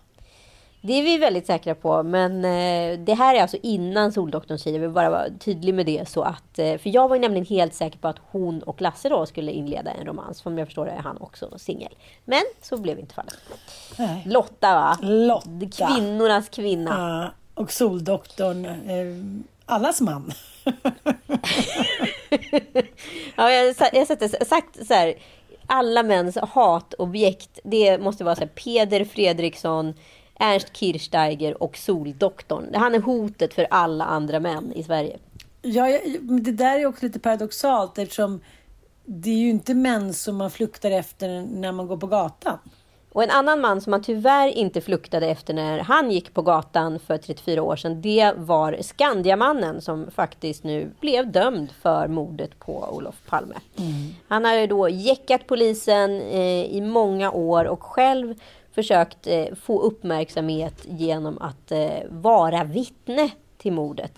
[0.86, 4.74] Det är vi väldigt säkra på, men eh, det här är alltså innan Soldoktorns tid.
[4.74, 6.08] Jag vill bara vara tydlig med det.
[6.08, 9.26] Så att, eh, för jag var nämligen helt säker på att hon och Lasse då
[9.26, 10.42] skulle inleda en romans.
[10.42, 11.94] För om jag förstår det är han också singel.
[12.24, 13.38] Men så blev inte fallet.
[13.98, 14.22] Nej.
[14.26, 14.98] Lotta va?
[15.02, 15.86] Lotta.
[15.88, 16.90] Kvinnornas kvinna.
[17.54, 20.32] Ja, och Soldoktorn, eh, allas man.
[23.36, 25.14] Ja, jag jag det- sagt så här.
[25.66, 27.58] Alla mäns hatobjekt.
[27.64, 29.94] Det måste vara så här, Peder Fredriksson,
[30.38, 32.74] Ernst Kirchsteiger och Soldoktorn.
[32.74, 35.18] Han är hotet för alla andra män i Sverige.
[35.62, 38.40] Ja, det där är också lite paradoxalt eftersom
[39.04, 42.58] det är ju inte män som man fluktar efter när man går på gatan.
[43.14, 46.98] Och en annan man som man tyvärr inte fluktade efter när han gick på gatan
[46.98, 52.88] för 34 år sedan, det var Skandiamannen som faktiskt nu blev dömd för mordet på
[52.92, 53.54] Olof Palme.
[54.28, 58.34] Han har ju då jäckat polisen eh, i många år och själv
[58.74, 64.12] försökt eh, få uppmärksamhet genom att eh, vara vittne till mordet.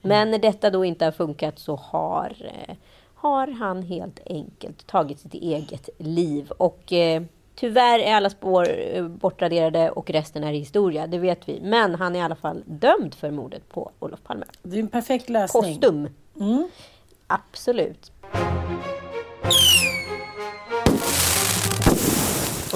[0.00, 2.74] Men när detta då inte har funkat så har, eh,
[3.14, 6.50] har han helt enkelt tagit sitt eget liv.
[6.50, 6.92] Och
[7.54, 8.68] tyvärr är alla spår
[9.08, 11.60] bortraderade och resten är historia, det vet vi.
[11.62, 14.46] Men han är i alla fall dömd för mordet på Olof Palme.
[14.62, 15.62] Det är en perfekt lösning.
[15.62, 16.08] Kostum.
[16.40, 16.68] Mm.
[17.26, 18.12] Absolut.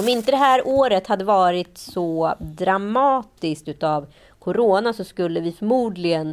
[0.03, 4.07] Om inte det här året hade varit så dramatiskt utav
[4.39, 6.29] Corona så skulle vi förmodligen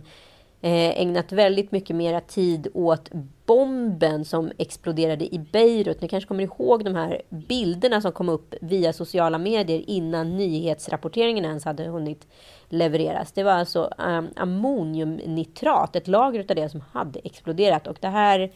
[0.60, 3.10] eh, ägnat väldigt mycket mera tid åt
[3.46, 6.00] bomben som exploderade i Beirut.
[6.00, 11.44] Ni kanske kommer ihåg de här bilderna som kom upp via sociala medier innan nyhetsrapporteringen
[11.44, 12.26] ens hade hunnit
[12.68, 13.32] levereras.
[13.32, 17.86] Det var alltså um, ammoniumnitrat, ett lager av det som hade exploderat.
[17.86, 18.52] Och det här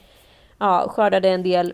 [0.58, 1.72] ja, skördade en del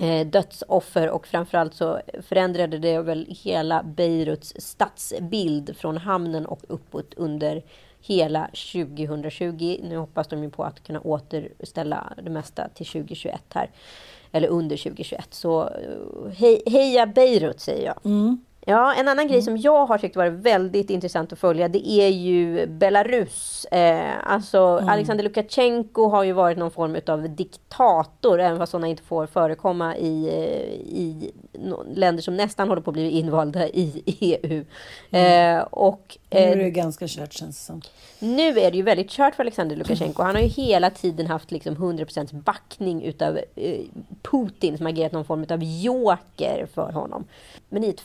[0.00, 7.14] Eh, dödsoffer och framförallt så förändrade det väl hela Beiruts stadsbild från hamnen och uppåt
[7.14, 7.62] under
[8.00, 9.80] hela 2020.
[9.82, 13.70] Nu hoppas de ju på att kunna återställa det mesta till 2021 här.
[14.32, 15.34] Eller under 2021.
[15.34, 17.98] Så eh, hej, heja Beirut säger jag.
[18.04, 18.44] Mm.
[18.68, 22.08] Ja, en annan grej som jag har tyckt varit väldigt intressant att följa det är
[22.08, 23.64] ju Belarus.
[23.64, 24.88] Eh, alltså Mm.
[24.88, 29.96] Alexander Lukasjenko har ju varit någon form av diktator, även fast sådana inte får förekomma
[29.96, 30.28] i,
[30.86, 34.64] i no- länder som nästan håller på att bli invalda i EU.
[35.20, 37.82] Eh, och, Nu är eh, det ganska kört känns det som.
[38.18, 40.22] nu är det ju väldigt kört för Alexander Lukasjenko.
[40.22, 43.80] Han har ju hela tiden haft liksom 100% backning utav eh,
[44.22, 47.24] Putin som agerat någon form av joker för honom.
[47.68, 48.00] Men i ett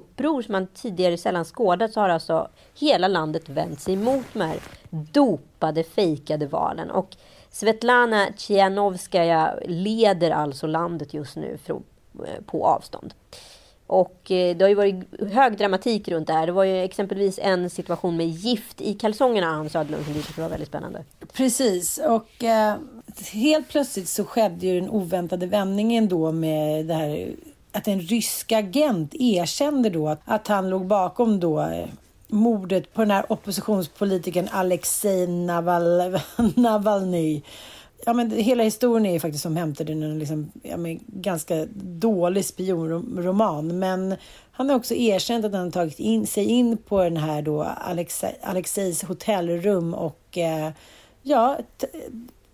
[0.00, 2.48] uppror som man tidigare sällan skådat så har alltså
[2.78, 4.58] hela landet vänt sig emot de här
[4.90, 6.90] dopade, fejkade valen.
[6.90, 7.16] Och
[7.50, 13.14] Svetlana Tjianovskaja leder alltså landet just nu eh, på avstånd.
[13.86, 16.46] Och eh, det har ju varit hög dramatik runt det här.
[16.46, 20.40] Det var ju exempelvis en situation med gift i kalsongerna, Ann Söderlund, som du tyckte
[20.40, 21.04] var väldigt spännande.
[21.32, 22.74] Precis, och eh,
[23.32, 27.34] helt plötsligt så skedde ju den oväntade vändningen då med det här
[27.72, 31.86] att en rysk agent erkände då att, att han låg bakom då eh,
[32.28, 36.18] mordet på den här oppositionspolitikern Alexej Naval,
[36.56, 37.42] Navalny.
[38.06, 41.66] Ja, men hela historien är ju faktiskt som hämtad ur en liksom, ja, men ganska
[41.82, 43.78] dålig spionroman.
[43.78, 44.16] Men
[44.52, 47.62] han har också erkänt att han har tagit in, sig in på den här då
[47.62, 50.70] Alexej, Alexejs hotellrum och eh,
[51.22, 51.58] ja,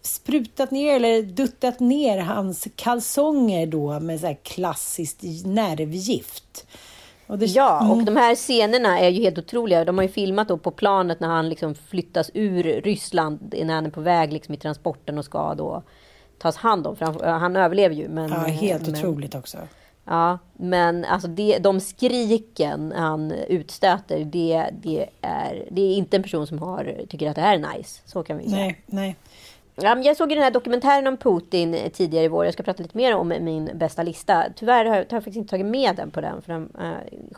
[0.07, 6.67] sprutat ner eller duttat ner hans kalsonger då med så här klassiskt nervgift.
[7.27, 8.05] Och det, Ja, och Mm.
[8.05, 9.85] de här scenerna är ju helt otroliga.
[9.85, 13.87] De har ju filmat då på planet när han liksom flyttas ur Ryssland, när han
[13.87, 15.83] är på väg liksom i transporten och ska då
[16.39, 16.97] tas hand om.
[16.97, 18.09] För han, han överlever ju.
[18.09, 19.59] Men, ja, helt men, otroligt också.
[20.05, 26.23] Ja, men alltså det, de skriken han utstöter, det, det, är, det är inte en
[26.23, 28.01] person som har, tycker att det här är nice.
[28.07, 28.57] Så kan vi säga.
[28.57, 29.17] Nej, nej.
[29.83, 32.45] Ja, men jag såg ju den här dokumentären om Putin eh, tidigare i vår.
[32.45, 34.45] Jag ska prata lite mer om min bästa lista.
[34.57, 36.43] Tyvärr har jag, har jag faktiskt inte tagit med den på den.
[36.43, 36.71] För den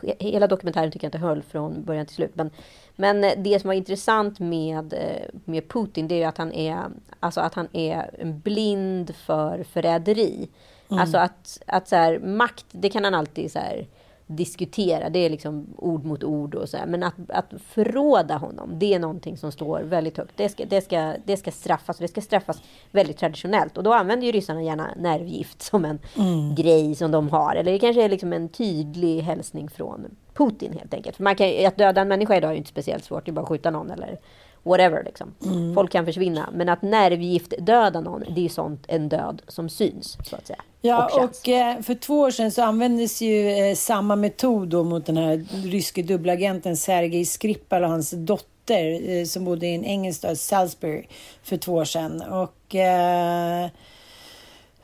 [0.03, 2.31] eh, hela dokumentären tycker jag inte höll från början till slut.
[2.35, 2.51] Men,
[2.95, 6.51] men eh, det som var intressant med, eh, med Putin det är ju att han
[6.51, 6.85] är,
[7.19, 10.49] alltså att han är blind för förräderi.
[10.89, 11.01] Mm.
[11.01, 13.87] Alltså att, att så här, makt, det kan han alltid så här,
[14.31, 15.09] diskutera.
[15.09, 16.85] Det är liksom ord mot ord och så här.
[16.85, 20.33] Men att, att förråda honom, det är någonting som står väldigt högt.
[20.37, 22.61] Det ska, det ska, det ska straffas och det ska straffas
[22.91, 23.77] väldigt traditionellt.
[23.77, 26.55] Och då använder ju ryssarna gärna nervgift som en Mm.
[26.55, 27.55] grej som de har.
[27.55, 31.15] Eller det kanske är liksom en tydlig hälsning från Putin helt enkelt.
[31.15, 33.25] För man kan, att döda en människa idag är ju inte speciellt svårt.
[33.25, 34.17] Det är bara att skjuta någon eller
[34.63, 35.03] whatever.
[35.03, 35.33] Liksom.
[35.45, 35.73] Mm.
[35.73, 36.49] Folk kan försvinna.
[36.53, 40.17] Men att nervgift döda någon, det är sånt en död som syns.
[40.23, 40.61] Så att säga.
[40.81, 45.05] Ja, Och och eh, för två år sedan så användes ju eh, samma metod mot
[45.05, 50.17] den här ryske dubbelagenten Sergej Skripal och hans dotter eh, som bodde i en engelsk
[50.19, 51.07] stad, Salisbury,
[51.43, 52.21] för två år sedan.
[52.21, 52.75] Och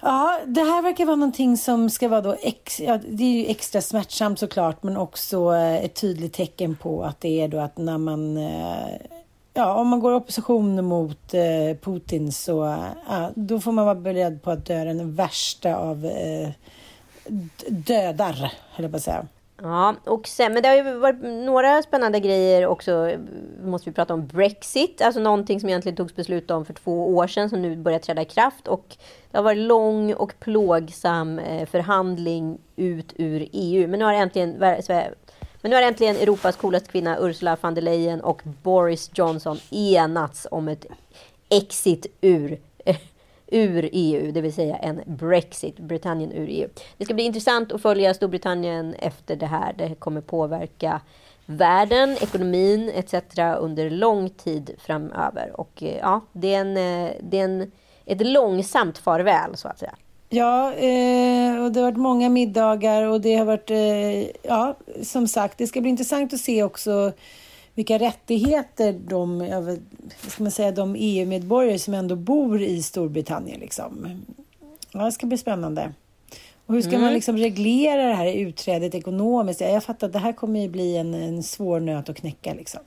[0.02, 3.46] ja, det här verkar vara någonting som ska vara då ex, ja, det är ju
[3.46, 7.98] extra smärtsamt såklart, men också ett tydligt tecken på att det är då att när
[7.98, 8.38] man
[9.58, 13.96] Ja, om man går i opposition mot eh, Putin så eh, då får man vara
[13.96, 16.50] beredd på att dö den värsta av eh,
[17.68, 19.26] dödar, höll jag på att säga.
[19.62, 23.12] Ja, och sen, men det har ju varit några spännande grejer också.
[23.64, 27.28] Måste vi prata om Brexit, alltså någonting som egentligen togs beslut om för två år
[27.28, 28.68] sedan som nu börjar träda i kraft.
[28.68, 28.98] Och
[29.32, 33.88] det har varit lång och plågsam eh, förhandling ut ur EU.
[33.88, 35.14] Men nu har äntligen Sverige-
[35.66, 40.48] men nu har äntligen Europas coolaste kvinna Ursula von der Leyen och Boris Johnson enats
[40.52, 40.86] om ett
[41.50, 42.98] exit ur, eh,
[43.48, 46.70] ur EU, det vill säga en Brexit, Britannien ur EU.
[46.98, 49.74] Det ska bli intressant att följa Storbritannien efter det här.
[49.78, 51.02] Det kommer påverka
[51.46, 53.14] världen, ekonomin etc.
[53.60, 55.60] under lång tid framöver.
[55.60, 57.72] Och eh, ja, det är, en, eh, det är en,
[58.06, 59.96] ett långsamt farväl så att säga.
[60.30, 65.28] Ja, eh, och det har varit många middagar och det har varit, eh, ja, som
[65.28, 67.12] sagt, det ska bli intressant att se också
[67.74, 69.48] vilka rättigheter de,
[70.28, 74.22] ska man säga, de EU-medborgare som ändå bor i Storbritannien liksom.
[74.92, 75.94] Ja, det ska bli spännande.
[76.66, 77.02] Och hur ska Mm.
[77.02, 79.62] man liksom reglera det här utträdet ekonomiskt?
[79.62, 82.54] Ja, Jag fattar att det här kommer ju bli en, en svår nöt att knäcka
[82.54, 82.82] liksom.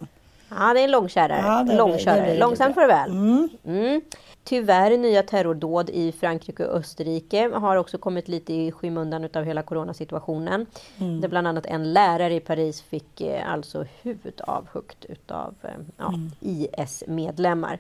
[0.51, 1.43] Ja, det är en långkörare.
[1.47, 3.11] Ja, det det det Långsamt farväl.
[3.11, 4.01] Mm.
[4.49, 9.63] Tyvärr, nya terrordåd i Frankrike och Österrike har också kommit lite i skymundan av hela
[9.63, 10.67] coronasituationen.
[10.99, 11.21] Mm.
[11.21, 16.09] Där bland annat en lärare i Paris fick eh, alltså huvudet avhuggt utav eh, ja,
[16.09, 16.31] Mm.
[16.41, 17.79] IS-medlemmar.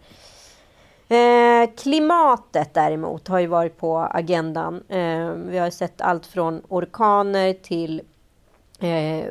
[1.08, 4.82] Eh, klimatet däremot har ju varit på agendan.
[4.88, 8.02] Eh, vi har sett allt från orkaner till
[8.78, 9.26] eh,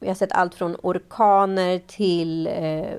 [0.00, 2.94] vi har sett allt från orkaner till eh,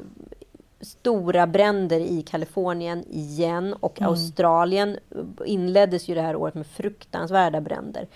[0.82, 4.10] stora bränder i Kalifornien igen och Mm.
[4.10, 4.98] Australien
[5.46, 8.08] inleddes ju det här året med fruktansvärda bränder.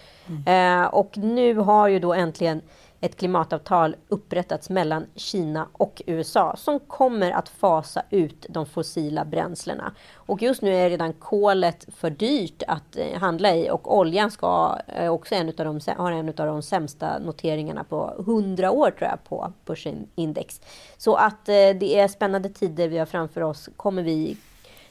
[0.46, 2.62] Eh, och nu har ju då äntligen
[3.06, 9.92] ett klimatavtal upprättats mellan Kina och USA som kommer att fasa ut de fossila bränslena.
[10.16, 14.80] Och just nu är redan kolet för dyrt att eh, handla i och oljan ska
[14.88, 19.10] eh, också en utav de, har en av de sämsta noteringarna på 100 år tror
[19.10, 20.62] jag på börsindex.
[20.98, 23.70] Så att eh, det är spännande tider vi har framför oss.
[23.78, 24.38] Kommer vi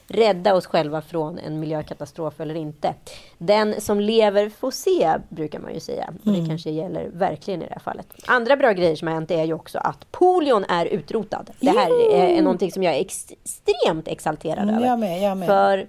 [0.07, 2.93] rädda oss själva från en miljökatastrof eller inte.
[3.37, 6.07] Den som lever får se, brukar man ju säga.
[6.07, 6.47] Och det Mm.
[6.49, 8.07] kanske gäller verkligen i det här fallet.
[8.27, 11.49] Andra bra grejer som har hänt är ju också att polion är utrotad.
[11.59, 14.87] Det här är, någonting som jag är extremt exalterad Mm, över.
[14.87, 15.47] jag med, jag med.
[15.47, 15.87] För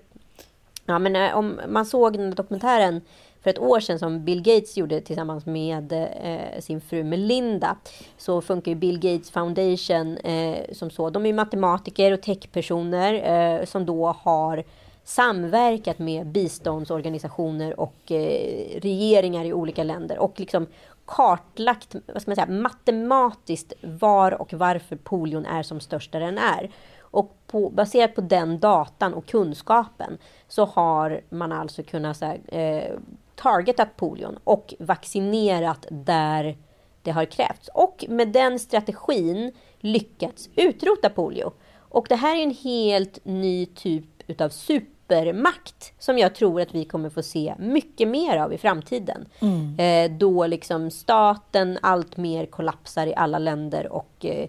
[0.87, 3.01] ja, men, eh, om man såg den dokumentären
[3.47, 7.77] för ett år sedan som Bill Gates gjorde tillsammans med eh, sin fru Melinda
[8.17, 11.11] så funkar ju Bill Gates Foundation eh, som så.
[11.11, 14.65] De är matematiker och techpersoner eh, som då har
[15.05, 20.67] samverkat med biståndsorganisationer och eh, regeringar i olika länder och liksom
[21.05, 26.39] kartlagt vad ska man säga, matematiskt var och varför polion är som störst där den
[26.39, 26.71] är.
[27.01, 30.19] Och på, baserat på den datan och kunskapen
[30.49, 32.99] så har man alltså kunnat så här, eh,
[33.37, 36.57] targetat polion och vaccinerat där
[37.03, 37.71] det har krävts.
[37.75, 41.53] Och med den strategin lyckats utrota polio.
[41.89, 46.85] Och det här är en helt ny typ utav supermakt som jag tror att vi
[46.85, 49.29] kommer få se mycket mer av i framtiden.
[49.41, 49.79] Mm.
[49.79, 54.49] Eh, då liksom staten allt mer kollapsar i alla länder och eh,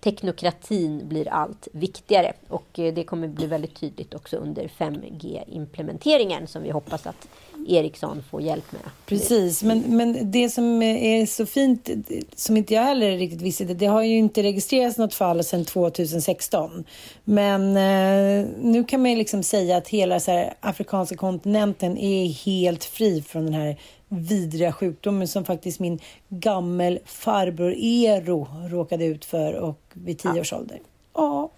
[0.00, 2.32] teknokratin blir allt viktigare.
[2.48, 7.28] Och eh, det kommer bli väldigt tydligt också under 5G-implementeringen som vi hoppas att
[7.68, 8.80] Ericsson får hjälp med.
[9.06, 11.90] Precis, men, men det som är så fint,
[12.34, 16.84] som inte jag heller riktigt visste, det har ju inte registrerats något fall sedan 2016.
[17.24, 22.26] Men eh, nu kan man ju liksom säga att hela så här, afrikanska kontinenten är
[22.26, 23.76] helt fri från den här
[24.08, 30.52] vidriga sjukdomen som faktiskt min gammel farbror Ero råkade ut för och vid tio års
[30.52, 30.78] ålder.
[31.14, 31.50] Ja.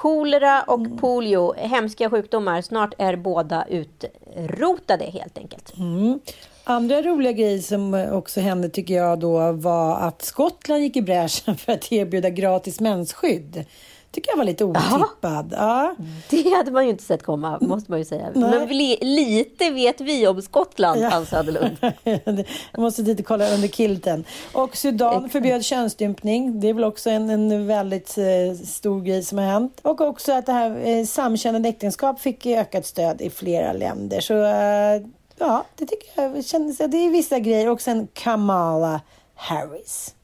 [0.00, 2.62] Kolera och polio, hemska sjukdomar.
[2.62, 5.76] Snart är båda utrotade helt enkelt.
[5.76, 6.20] Mm.
[6.64, 11.56] Andra roliga grejer som också hände tycker jag då var att Skottland gick i bräschen
[11.56, 13.64] för att erbjuda gratis mensskydd.
[14.12, 15.54] Tycker jag var lite otippad.
[15.56, 15.94] Ja.
[16.30, 18.28] Det hade man ju inte sett komma, måste man ju säga.
[18.34, 18.50] Nej.
[18.50, 21.08] Men li- lite vet vi om Skottland, Ja.
[21.08, 21.76] Hans Söderlund.
[22.72, 24.24] Jag måste lite kolla under kilten.
[24.52, 26.60] Och Sudan förbjöd könsstympning.
[26.60, 29.80] Det är väl också en, en väldigt eh, stor grej som har hänt.
[29.82, 34.20] Och också att det här eh, samkönade äktenskap fick ökat stöd i flera länder.
[34.20, 35.02] Så eh,
[35.38, 37.68] ja, det tycker jag kändes, det är vissa grejer.
[37.70, 39.00] Och sen Kamala
[39.34, 40.14] Harris.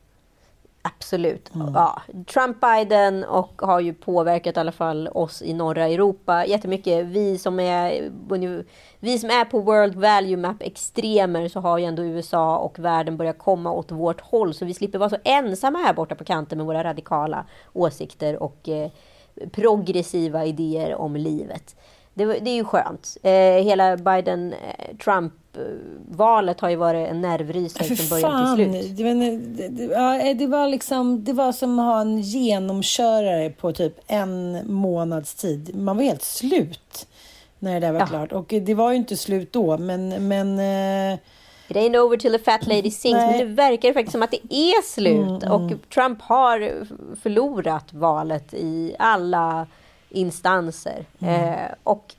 [0.87, 1.51] Absolut.
[1.75, 7.07] Ja, Trump, Biden och har ju påverkat i alla fall oss i norra Europa jättemycket.
[7.07, 8.11] Vi som är,
[9.01, 13.17] vi som är på World Value Map extremer så har ju ändå USA och världen
[13.17, 14.55] börjat komma åt vårt håll.
[14.55, 18.69] Så vi slipper vara så ensamma här borta på kanten med våra radikala åsikter och
[18.69, 18.91] eh,
[19.53, 21.77] progressiva idéer om livet.
[22.16, 23.16] Det, det är ju skönt.
[23.22, 23.30] Eh,
[23.64, 28.97] hela Biden-Trump-valet har ju varit en nervrysare För från början till slut.
[28.97, 29.84] det, var- det,
[30.28, 35.34] ja, det var liksom, det var som att ha en genomkörare på typ en månads
[35.34, 35.76] tid.
[35.76, 37.06] Man var helt slut
[37.59, 38.06] när det där var Ja.
[38.06, 38.32] klart.
[38.32, 40.28] Och det var ju inte slut då, men...
[40.28, 40.59] men
[41.12, 41.18] eh,
[41.68, 43.14] It ain't over till the fat lady sings.
[43.16, 43.30] Nej.
[43.30, 45.43] Men det verkar faktiskt som att det är slut.
[45.43, 45.78] Mm, och mm.
[45.94, 46.72] Trump har
[47.22, 49.66] förlorat valet i alla
[50.11, 51.05] instanser.
[51.19, 51.35] Mm.
[51.35, 52.15] Eh, och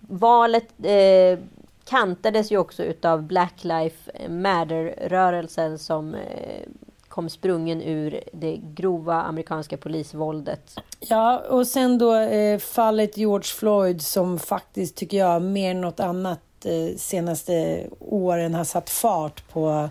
[0.00, 1.38] valet eh,
[1.84, 6.62] kantades ju också utav Black Lives Matter-rörelsen som eh,
[7.08, 10.78] kom sprungen ur det grova amerikanska polisvåldet.
[11.00, 16.00] Ja, och sen då eh, fallet George Floyd som faktiskt tycker jag mer än något
[16.00, 19.88] annat eh, senaste åren har satt fart på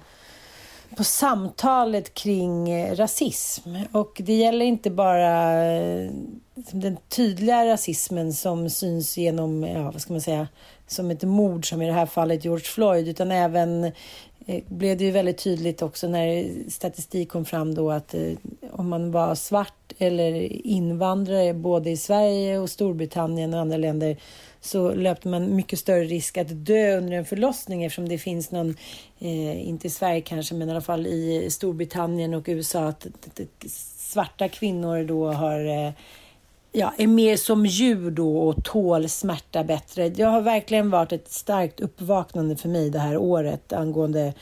[0.95, 3.75] på samtalet kring eh, rasism.
[3.91, 6.11] Och det gäller inte bara eh,
[6.55, 10.47] den tydliga rasismen som syns genom, ja vad ska man säga,
[10.87, 13.83] som ett mord som i det här fallet George Floyd, utan även
[14.45, 18.31] eh, blev det ju väldigt tydligt också när statistik kom fram då att eh,
[18.71, 20.33] om man var svart eller
[20.67, 24.17] invandrare både i Sverige och Storbritannien och andra länder
[24.61, 28.75] så löpte man mycket större risk att dö under en förlossning eftersom det finns någon,
[29.19, 33.39] eh, inte i Sverige kanske, men i alla fall i Storbritannien och USA att, att,
[33.39, 35.91] att svarta kvinnor då har eh,
[36.75, 40.09] ja, är mer som djur då och tål smärta bättre.
[40.09, 44.33] Det har verkligen varit ett starkt uppvaknande för mig det här året angående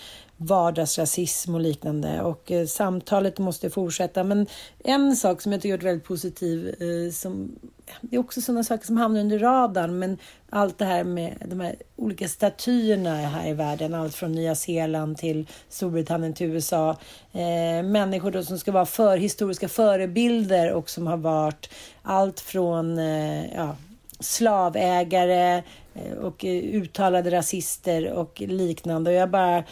[0.45, 2.22] vardagsrasism och liknande.
[2.22, 4.24] Och eh, samtalet måste fortsätta.
[4.24, 4.48] Men
[4.84, 7.56] en sak som jag tycker är väldigt positiv, eh, som,
[8.02, 10.18] det är också sådana saker som hamnar under radarn, men
[10.49, 15.18] allt det här med de här olika statyerna här i världen, allt från Nya Zeeland
[15.18, 16.90] till Storbritannien till USA.
[17.32, 21.70] Eh, människor då som ska vara för, historiska förebilder och som har varit
[22.02, 23.76] allt från eh, ja,
[24.20, 25.64] slavägare
[25.94, 29.11] eh, och eh, uttalade rasister och liknande.
[29.11, 29.64] Och jag bara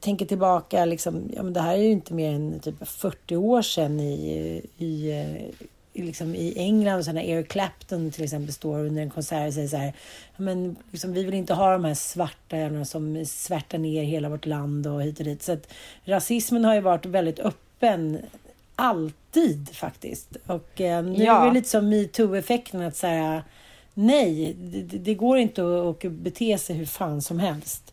[0.00, 3.62] tänker tillbaka, liksom, ja, men det här är ju inte mer än typ 40 år
[3.62, 5.10] sedan i, i,
[5.92, 7.04] i, liksom i England.
[7.04, 9.94] Så när Eric Clapton till exempel står under en konsert och säger så här,
[10.36, 14.46] ja, men liksom, vi vill inte ha de här svarta som svärtar ner hela vårt
[14.46, 15.42] land och hit och dit.
[15.42, 15.72] Så att
[16.04, 18.18] rasismen har ju varit väldigt öppen
[18.76, 20.36] alltid faktiskt.
[20.46, 21.42] Och eh, nu ja.
[21.42, 23.42] är det lite som metoo-effekten att så här,
[23.94, 27.83] nej, det, det, går inte att, att bete sig hur fan som helst.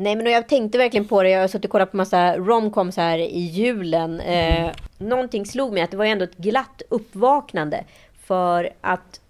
[0.00, 1.30] Nej, men jag tänkte verkligen på det.
[1.30, 4.20] Jag har suttit och kollat på massa romcoms här i julen.
[4.20, 4.64] Mm.
[4.64, 7.84] Eh, någonting slog mig att det var ändå ett glatt uppvaknande.
[8.24, 9.20] För att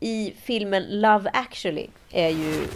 [0.00, 2.66] i filmen Love actually, är ju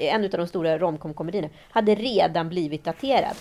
[0.00, 3.36] en av de stora romcom-komedierna, hade redan blivit daterad.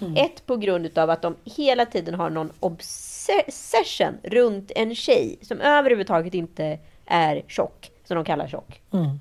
[0.00, 0.16] Mm.
[0.16, 5.60] Ett på grund av att de hela tiden har någon obsession runt en tjej som
[5.60, 8.80] överhuvudtaget inte är tjock, som de kallar tjock.
[8.92, 9.20] Mm.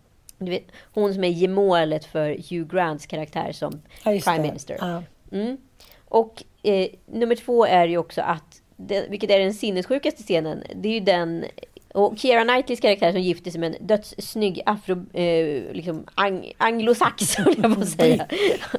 [0.50, 0.64] Vet,
[0.94, 4.42] hon som är gemålet för Hugh Grants karaktär som ja, Prime det.
[4.42, 4.78] Minister.
[4.80, 5.04] Ja.
[5.32, 5.58] Mm.
[6.06, 10.90] Och eh, nummer två är ju också att, det, vilket är den sinnessjukaste scenen, det
[10.90, 11.46] är ju den
[11.94, 17.38] och Keira Knightleys karaktär som gifter sig med en dödssnygg afro, eh, liksom ang, anglosax,
[17.58, 18.28] jag på säga.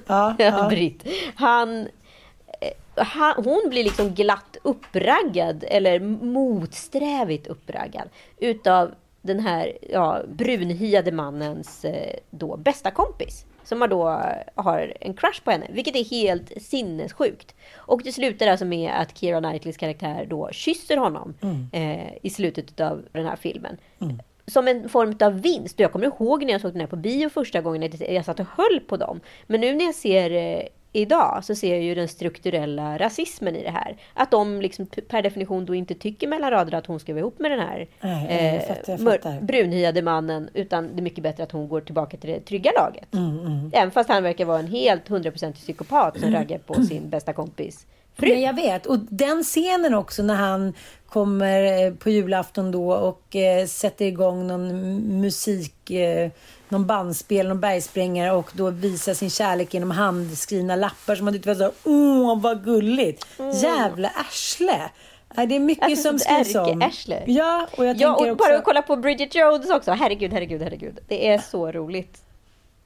[0.07, 0.69] Ja, ja.
[0.69, 1.07] Britt.
[1.35, 1.81] Han,
[2.61, 8.09] eh, han, hon blir liksom glatt uppraggad, eller motsträvigt uppraggad,
[8.39, 13.47] utav den här ja, brunhyade mannens eh, då bästa kompis.
[13.65, 14.05] Som har då
[14.55, 17.55] har en crush på henne, vilket är helt sinnessjukt.
[17.77, 21.69] Och det slutar alltså med att Keira Knightleys karaktär då kysser honom mm.
[21.73, 23.77] eh, i slutet av den här filmen.
[24.01, 24.19] Mm.
[24.47, 25.81] Som en form av vinst.
[25.81, 28.47] jag kommer ihåg när jag såg den här på bio första gången, jag satt och
[28.57, 29.21] höll på dem.
[29.47, 30.63] Men nu när jag ser eh,
[30.93, 33.97] idag så ser jag ju den strukturella rasismen i det här.
[34.15, 37.39] Att de liksom per definition då inte tycker mellan raderna att hon ska vara ihop
[37.39, 39.41] med den här Nej, jag fattar, jag fattar.
[39.41, 40.49] brunhyade mannen.
[40.55, 43.15] Utan det är mycket bättre att hon går tillbaka till det trygga laget.
[43.15, 43.71] Mm, mm.
[43.73, 46.41] Även fast han verkar vara en helt hundraprocentig psykopat som mm.
[46.41, 47.87] raggar på sin bästa kompis
[48.17, 48.29] fru.
[48.29, 48.87] Ja, jag vet.
[48.87, 50.73] Och den scenen också när han
[51.07, 56.31] kommer eh, på julafton då och eh, sätter igång någon musik eh,
[56.73, 61.49] någon bandspel, någon bergsprängare och då visa sin kärlek genom handskrivna lappar som man tyckte
[61.49, 63.27] var så åh vad gulligt.
[63.39, 63.51] Mm.
[63.51, 64.91] Jävla arsle.
[65.35, 66.83] Det är mycket alltså, som skrivs om.
[66.83, 67.23] Arsle.
[67.27, 68.35] Ja, och jag ja, och också...
[68.35, 69.91] bara att kolla på Bridget Jones också.
[69.91, 70.99] Herregud, herregud, herregud.
[71.09, 72.23] Det är så roligt.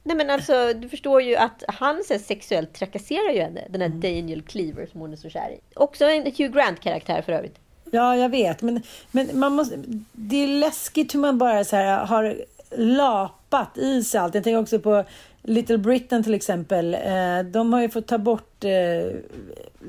[0.03, 3.61] Nej men alltså, du förstår ju att han så sexuellt trakasserar ju henne.
[3.69, 4.01] Den här mm.
[4.01, 5.59] Daniel Cleaver som hon är så kär i.
[5.75, 7.59] Också en Hugh Grant-karaktär för övrigt.
[7.91, 8.61] Ja, jag vet.
[8.61, 8.81] Men,
[9.11, 9.75] men man måste,
[10.11, 12.35] det är läskigt hur man bara så här har
[12.75, 14.35] lapat i sig allt.
[14.35, 15.03] Jag tänker också på
[15.47, 16.93] Little Britain till exempel.
[16.93, 19.15] Eh, de har ju fått ta bort, eh,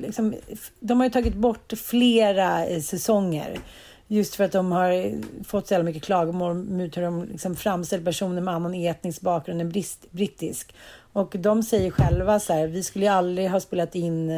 [0.01, 0.33] liksom,
[0.79, 3.59] de har ju tagit bort flera eh, säsonger.
[4.07, 8.03] Just för att de har fått så jävla mycket klagomål mot hur de liksom framställer
[8.03, 9.73] personer med annan etnisk bakgrund än
[10.11, 10.75] brittisk.
[11.13, 14.29] Och de säger själva så här, vi skulle ju aldrig ha spelat in,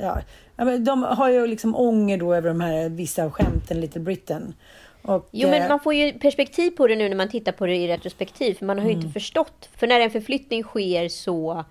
[0.00, 0.20] ja,
[0.78, 4.54] de har ju liksom ånger då över de här vissa av skämten, Little Britain.
[5.04, 7.76] Och, jo, men man får ju perspektiv på det nu när man tittar på det
[7.76, 8.54] i retrospektiv.
[8.54, 9.02] För man har ju mm.
[9.02, 9.68] inte förstått.
[9.76, 11.64] För när en förflyttning sker så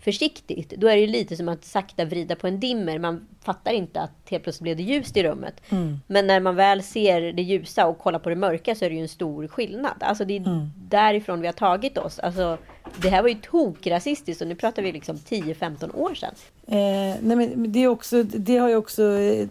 [0.00, 2.98] försiktigt, då är det ju lite som att sakta vrida på en dimmer.
[2.98, 5.54] Man fattar inte att helt plötsligt blev det ljust i rummet.
[5.68, 6.00] Mm.
[6.06, 8.96] Men när man väl ser det ljusa och kollar på det mörka så är det
[8.96, 9.94] ju en stor skillnad.
[10.00, 10.70] Alltså det är mm.
[10.76, 12.18] därifrån vi har tagit oss.
[12.18, 12.58] Alltså,
[13.02, 16.34] det här var ju tokrasistiskt och nu pratar vi liksom 10-15 år sedan.
[16.66, 19.48] Eh, nej men det, är också, det har ju också eh,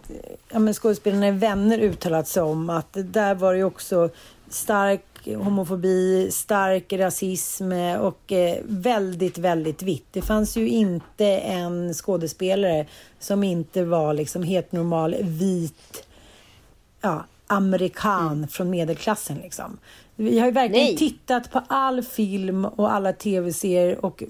[0.52, 4.10] ja, men skådespelarna i Vänner uttalat sig om att där var det ju också
[4.50, 7.72] stark homofobi, stark rasism
[8.02, 10.06] och eh, väldigt, väldigt vitt.
[10.12, 12.86] Det fanns ju inte en skådespelare
[13.20, 16.08] som inte var liksom helt normal vit
[17.02, 18.48] ja, amerikan mm.
[18.48, 19.38] från medelklassen.
[19.38, 19.78] Liksom.
[20.16, 20.98] Vi har ju verkligen Nej.
[20.98, 24.24] tittat på all film och alla tv-serier och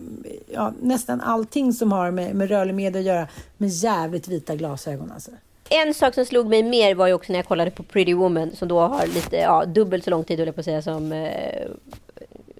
[0.47, 5.11] ja, nästan allting som har med, med rörlig media att göra med jävligt vita glasögon.
[5.11, 5.31] Alltså.
[5.69, 8.55] En sak som slog mig mer var ju också när jag kollade på Pretty Woman
[8.55, 11.67] som då har lite, ja, dubbelt så lång tid, jag på att säga, som eh,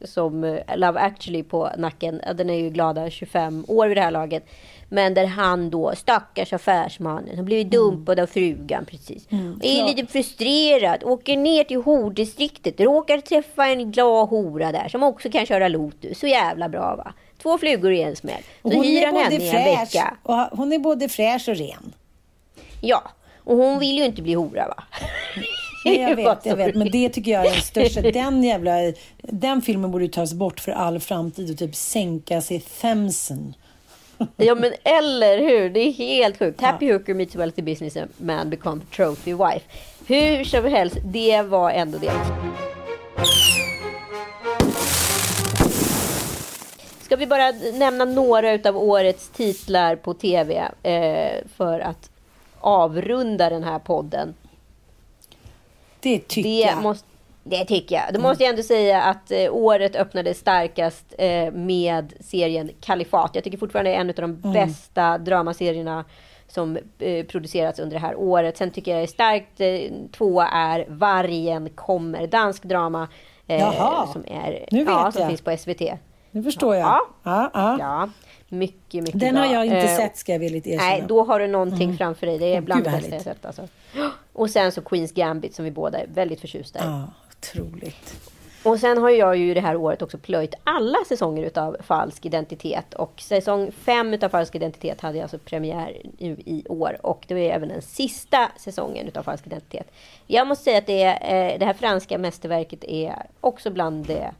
[0.01, 2.21] som eh, Love actually på nacken.
[2.35, 4.45] Den är ju glada 25 år vid det här laget.
[4.89, 9.31] Men där han då, stackars affärsmannen, har blivit dumpad av frugan precis.
[9.31, 15.03] Mm, är lite frustrerad, åker ner till hordistriktet, råkar träffa en glad hora där som
[15.03, 16.19] också kan köra Lotus.
[16.19, 17.13] Så jävla bra va?
[17.41, 18.43] Två flugor i en smäll.
[18.61, 20.17] Så Hon hyr är han både henne i en vecka.
[20.51, 21.93] hon är både fräsch och ren.
[22.81, 23.11] Ja,
[23.43, 24.83] och hon vill ju inte bli hora va?
[25.85, 26.75] Nej, jag vet, jag vet.
[26.75, 28.01] Men det tycker jag är den största.
[28.11, 28.71] Den jävla...
[29.21, 33.53] Den filmen borde ju tas bort för all framtid och typ sänkas i Themsen.
[34.37, 36.61] Ja men eller hur, det är helt sjukt.
[36.61, 39.65] Happy Hooker meets wealthy businessman become trophy wife.
[40.07, 42.13] Hur som helst, det var ändå det.
[47.01, 52.09] Ska vi bara nämna några utav årets titlar på tv eh, för att
[52.61, 54.33] avrunda den här podden.
[55.99, 56.81] Det tycker det jag.
[56.83, 57.07] Måste,
[57.43, 58.13] det tycker jag.
[58.13, 63.31] Då måste jag ändå säga att eh, året öppnade starkast eh, med serien Kalifat.
[63.33, 64.53] Jag tycker fortfarande det är en av de Mm.
[64.53, 66.05] bästa dramaserierna
[66.47, 68.57] som eh, producerats under det här året.
[68.57, 73.07] Sen tycker jag det är starkt eh, tvåa är Vargen kommer, dansk drama.
[73.47, 74.07] Eh, Jaha.
[74.07, 75.29] som är, Nu vet ja, som jag.
[75.29, 75.81] finns på SVT.
[76.31, 76.87] Nu förstår jag.
[76.87, 77.01] Ja.
[77.23, 77.77] Ja, ja.
[77.79, 78.09] Ja,
[78.49, 79.43] mycket, mycket Den bra.
[79.43, 80.83] har jag inte Eh, sett ska jag villigt erkänna.
[80.89, 81.97] Nej, då har du någonting Mm.
[81.97, 82.37] framför dig.
[82.39, 83.45] Det är bland det bästa jag sett.
[83.45, 83.67] Alltså.
[84.33, 86.81] Och sen så Queens Gambit som vi båda är väldigt förtjusta i.
[86.85, 87.03] Ja,
[87.37, 88.29] otroligt.
[88.63, 92.93] Och sen har jag ju det här året också plöjt alla säsonger utav Falsk identitet.
[92.93, 96.97] Och säsong fem utav Falsk identitet hade jag alltså premiär nu i år.
[97.05, 99.91] Och det var även den sista säsongen utav Falsk identitet.
[100.27, 104.31] Jag måste säga att det, är, eh, det här franska mästerverket är också bland det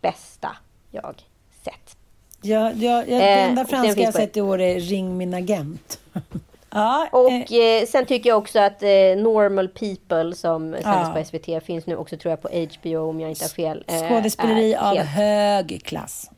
[0.00, 0.56] bästa
[0.90, 1.22] jag
[1.64, 1.96] sett.
[2.42, 5.98] Ja, ja, ja, det Eh, enda franska jag sett i år är Ring min agent.
[6.70, 11.12] ja, Och eh, sen tycker jag också att eh, Normal People som sändes Ja.
[11.16, 13.84] på SVT finns nu också tror jag på HBO om jag inte har fel.
[13.86, 16.30] eh, skådespeleri av helt- hög klass.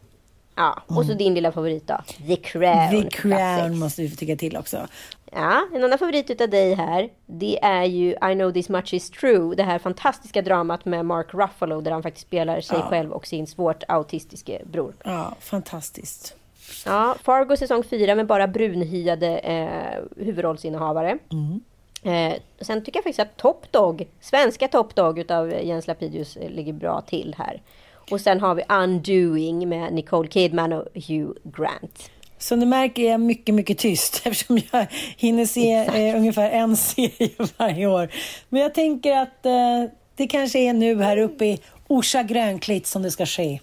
[0.56, 1.96] Ja, och så din lilla favorit då.
[2.26, 2.64] The Crown.
[2.64, 3.02] Mm.
[3.02, 3.10] The.
[3.10, 4.86] Crown måste vi få tycka till också.
[5.32, 9.10] Ja, en annan favorit utav dig här, det är ju I know this much is
[9.10, 9.54] true.
[9.54, 12.86] Det här fantastiska dramat med Mark Ruffalo där han faktiskt spelar sig Ja.
[12.88, 14.94] själv och sin svårt autistiske bror.
[15.04, 16.36] Ja, fantastiskt.
[16.86, 21.18] Ja, Fargo säsong 4 med bara brunhyade eh, huvudrollsinnehavare.
[21.32, 21.60] Mm.
[22.02, 26.50] Eh, sen tycker jag faktiskt att Top Dog, svenska Top Dog utav Jens Lapidus eh,
[26.50, 27.62] ligger bra till här.
[28.10, 32.10] Och sen har vi Undoing med Nicole Kidman och Hugh Grant.
[32.40, 34.86] Som du märker är jag mycket, mycket tyst eftersom jag
[35.16, 38.08] hinner se eh, ungefär en serie varje år.
[38.48, 39.84] Men jag tänker att eh,
[40.14, 43.60] det kanske är nu här uppe i Orsa Grönklitt som det ska ske.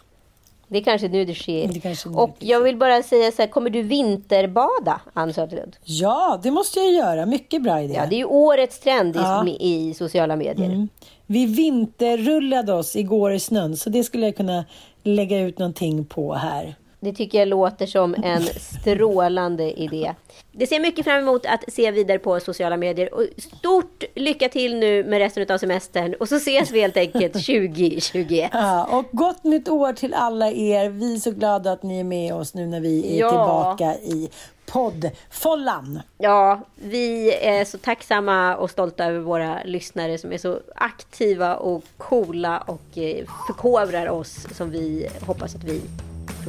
[0.67, 1.67] Det är kanske nu det sker.
[1.67, 5.77] Det kanske och jag vill bara säga så här, kommer du vinterbada, Ann Söderlund?
[5.83, 7.25] Ja, det måste jag göra.
[7.25, 7.93] Mycket bra idé.
[7.93, 9.47] Ja, det är ju årets trend i, Ja.
[9.47, 10.65] i sociala medier.
[10.65, 10.89] Mm.
[11.25, 14.65] Vi vinterrullade oss igår i snön, så det skulle jag kunna
[15.03, 16.75] lägga ut någonting på här.
[16.99, 20.13] Det tycker jag låter som en strålande idé.
[20.51, 23.13] Det ser mycket fram emot att se vidare på sociala medier.
[23.13, 26.13] Och stort lycka till nu med resten av semestern.
[26.19, 28.49] Och så ses vi helt enkelt 2021.
[28.53, 30.89] Ja, och gott nytt år till alla er.
[30.89, 33.29] Vi är så glada att ni är med oss nu när vi är Ja.
[33.29, 34.29] tillbaka i
[34.65, 35.99] poddfållan.
[36.17, 41.83] Ja, vi är så tacksamma och stolta över våra lyssnare som är så aktiva och
[41.97, 45.81] coola och eh, förkovrar oss som vi hoppas att vi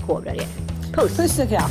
[0.01, 0.47] förkovrar er.
[0.93, 1.17] Puss!
[1.17, 1.71] Puss och kram!